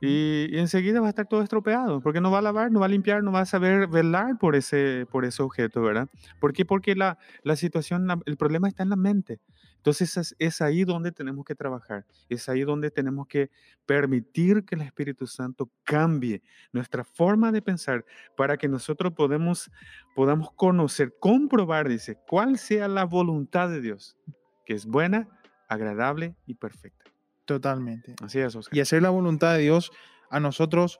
y, 0.00 0.56
enseguida 0.56 1.00
va 1.00 1.06
a 1.06 1.10
estar 1.10 1.26
todo 1.26 1.42
estropeado, 1.42 2.00
porque 2.00 2.20
no 2.20 2.30
va 2.30 2.38
a 2.38 2.42
lavar, 2.42 2.70
no 2.70 2.80
va 2.80 2.86
a 2.86 2.88
limpiar, 2.88 3.22
no 3.22 3.32
va 3.32 3.40
a 3.40 3.46
saber 3.46 3.88
velar 3.88 4.38
por 4.38 4.54
ese, 4.54 5.06
por 5.10 5.24
ese 5.24 5.42
objeto, 5.42 5.82
¿verdad? 5.82 6.08
¿Por 6.40 6.52
qué? 6.52 6.64
Porque 6.64 6.94
la, 6.94 7.18
la 7.42 7.56
situación, 7.56 8.06
el 8.26 8.36
problema 8.36 8.68
está 8.68 8.82
en 8.84 8.90
la 8.90 8.96
mente. 8.96 9.40
Entonces 9.84 10.16
es, 10.16 10.34
es, 10.38 10.62
ahí 10.62 10.82
donde 10.84 11.12
tenemos 11.12 11.44
que 11.44 11.54
trabajar, 11.54 12.06
es 12.30 12.48
ahí 12.48 12.62
donde 12.62 12.90
tenemos 12.90 13.26
que 13.26 13.50
permitir 13.84 14.64
que 14.64 14.76
el 14.76 14.80
Espíritu 14.80 15.26
Santo 15.26 15.70
cambie 15.84 16.42
nuestra 16.72 17.04
forma 17.04 17.52
de 17.52 17.60
pensar 17.60 18.02
para 18.34 18.56
que 18.56 18.66
nosotros 18.66 19.12
podemos, 19.12 19.70
podamos 20.14 20.50
conocer, 20.52 21.14
comprobar, 21.20 21.86
dice, 21.86 22.18
cuál 22.26 22.56
sea 22.56 22.88
la 22.88 23.04
voluntad 23.04 23.68
de 23.68 23.82
Dios, 23.82 24.16
que 24.64 24.72
es 24.72 24.86
buena, 24.86 25.28
agradable 25.68 26.34
y 26.46 26.54
perfecta. 26.54 27.04
Totalmente. 27.44 28.14
Así 28.22 28.38
es, 28.38 28.56
Y 28.72 28.80
hacer 28.80 29.02
la 29.02 29.10
voluntad 29.10 29.52
de 29.52 29.64
Dios 29.64 29.92
a 30.30 30.40
nosotros 30.40 30.98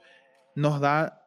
nos 0.54 0.78
da 0.78 1.23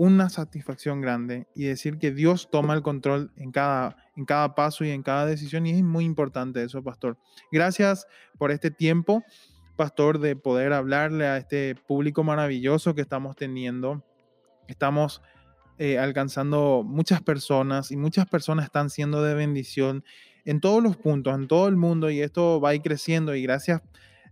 una 0.00 0.30
satisfacción 0.30 1.02
grande 1.02 1.46
y 1.54 1.64
decir 1.64 1.98
que 1.98 2.10
Dios 2.10 2.48
toma 2.50 2.72
el 2.72 2.80
control 2.80 3.32
en 3.36 3.52
cada, 3.52 3.98
en 4.16 4.24
cada 4.24 4.54
paso 4.54 4.82
y 4.82 4.88
en 4.88 5.02
cada 5.02 5.26
decisión. 5.26 5.66
Y 5.66 5.72
es 5.72 5.82
muy 5.82 6.06
importante 6.06 6.62
eso, 6.62 6.82
pastor. 6.82 7.18
Gracias 7.52 8.06
por 8.38 8.50
este 8.50 8.70
tiempo, 8.70 9.22
pastor, 9.76 10.18
de 10.18 10.36
poder 10.36 10.72
hablarle 10.72 11.26
a 11.26 11.36
este 11.36 11.74
público 11.74 12.24
maravilloso 12.24 12.94
que 12.94 13.02
estamos 13.02 13.36
teniendo. 13.36 14.02
Estamos 14.68 15.20
eh, 15.76 15.98
alcanzando 15.98 16.82
muchas 16.82 17.20
personas 17.20 17.90
y 17.90 17.98
muchas 17.98 18.24
personas 18.24 18.64
están 18.64 18.88
siendo 18.88 19.22
de 19.22 19.34
bendición 19.34 20.02
en 20.46 20.60
todos 20.60 20.82
los 20.82 20.96
puntos, 20.96 21.34
en 21.34 21.46
todo 21.46 21.68
el 21.68 21.76
mundo 21.76 22.08
y 22.08 22.22
esto 22.22 22.58
va 22.58 22.70
a 22.70 22.74
ir 22.74 22.80
creciendo 22.80 23.34
y 23.34 23.42
gracias 23.42 23.82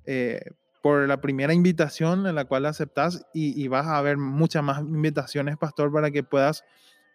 eh, 0.07 0.41
por 0.89 1.07
la 1.07 1.21
primera 1.21 1.53
invitación 1.53 2.27
en 2.27 2.35
la 2.35 2.47
cual 2.47 2.65
aceptas 2.65 3.27
y, 3.35 3.69
vas 3.69 3.87
a 3.87 4.01
ver 4.01 4.17
muchas 4.17 4.63
más 4.63 4.81
invitaciones, 4.81 5.59
pastor, 5.59 5.93
para 5.93 6.11
que 6.11 6.23
puedas 6.23 6.65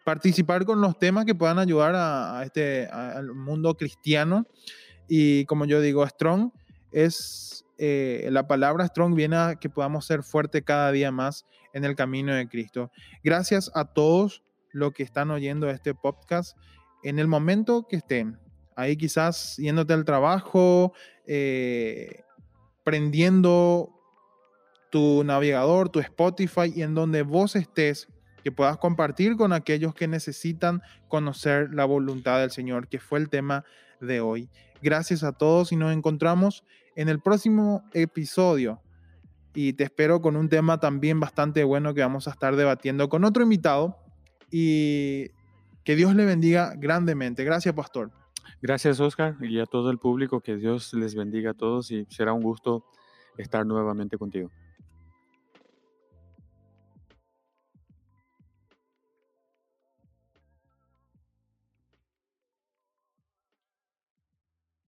participar 0.04 0.64
con 0.64 0.80
los 0.80 0.96
temas 0.96 1.24
que 1.24 1.34
puedan 1.34 1.58
ayudar 1.58 1.94
a, 1.96 2.40
este, 2.44 2.86
al 2.86 3.34
mundo 3.34 3.76
cristiano. 3.76 4.46
Y 5.08 5.44
como 5.46 5.64
yo 5.64 5.80
digo, 5.80 6.06
Strong 6.06 6.52
es, 6.92 7.64
eh, 7.78 8.28
la 8.30 8.46
palabra 8.46 8.86
Strong 8.86 9.16
viene 9.16 9.34
a 9.38 9.56
que 9.56 9.68
podamos 9.68 10.06
ser 10.06 10.22
fuertes 10.22 10.62
cada 10.64 10.92
día 10.92 11.10
más 11.10 11.44
en 11.72 11.84
el 11.84 11.96
camino 11.96 12.32
de 12.32 12.46
Cristo. 12.46 12.92
Gracias 13.24 13.72
a 13.74 13.92
todos 13.92 14.44
los 14.70 14.92
que 14.92 15.02
están 15.02 15.32
oyendo 15.32 15.68
este 15.68 15.96
podcast 15.96 16.56
en 17.02 17.18
el 17.18 17.26
momento 17.26 17.88
que 17.88 17.96
estén. 17.96 18.38
Ahí 18.76 18.96
quizás 18.96 19.56
yéndote 19.56 19.94
al 19.94 20.04
trabajo, 20.04 20.92
eh, 21.26 22.23
prendiendo 22.84 23.90
tu 24.90 25.24
navegador, 25.24 25.88
tu 25.88 25.98
Spotify 26.00 26.72
y 26.74 26.82
en 26.82 26.94
donde 26.94 27.22
vos 27.22 27.56
estés, 27.56 28.08
que 28.44 28.52
puedas 28.52 28.76
compartir 28.76 29.36
con 29.36 29.52
aquellos 29.52 29.94
que 29.94 30.06
necesitan 30.06 30.82
conocer 31.08 31.70
la 31.72 31.86
voluntad 31.86 32.40
del 32.40 32.50
Señor, 32.50 32.88
que 32.88 33.00
fue 33.00 33.18
el 33.18 33.30
tema 33.30 33.64
de 34.00 34.20
hoy. 34.20 34.50
Gracias 34.82 35.24
a 35.24 35.32
todos 35.32 35.72
y 35.72 35.76
nos 35.76 35.92
encontramos 35.92 36.62
en 36.94 37.08
el 37.08 37.20
próximo 37.20 37.82
episodio. 37.94 38.82
Y 39.54 39.72
te 39.72 39.84
espero 39.84 40.20
con 40.20 40.36
un 40.36 40.48
tema 40.48 40.78
también 40.78 41.20
bastante 41.20 41.64
bueno 41.64 41.94
que 41.94 42.02
vamos 42.02 42.28
a 42.28 42.32
estar 42.32 42.54
debatiendo 42.54 43.08
con 43.08 43.24
otro 43.24 43.42
invitado. 43.42 43.98
Y 44.50 45.30
que 45.84 45.96
Dios 45.96 46.14
le 46.14 46.24
bendiga 46.24 46.74
grandemente. 46.76 47.44
Gracias, 47.44 47.74
pastor. 47.74 48.10
Gracias, 48.62 49.00
Oscar, 49.00 49.36
y 49.40 49.58
a 49.60 49.66
todo 49.66 49.90
el 49.90 49.98
público. 49.98 50.40
Que 50.40 50.56
Dios 50.56 50.92
les 50.94 51.14
bendiga 51.14 51.52
a 51.52 51.54
todos 51.54 51.90
y 51.90 52.06
será 52.10 52.32
un 52.32 52.42
gusto 52.42 52.84
estar 53.36 53.66
nuevamente 53.66 54.16
contigo. 54.18 54.50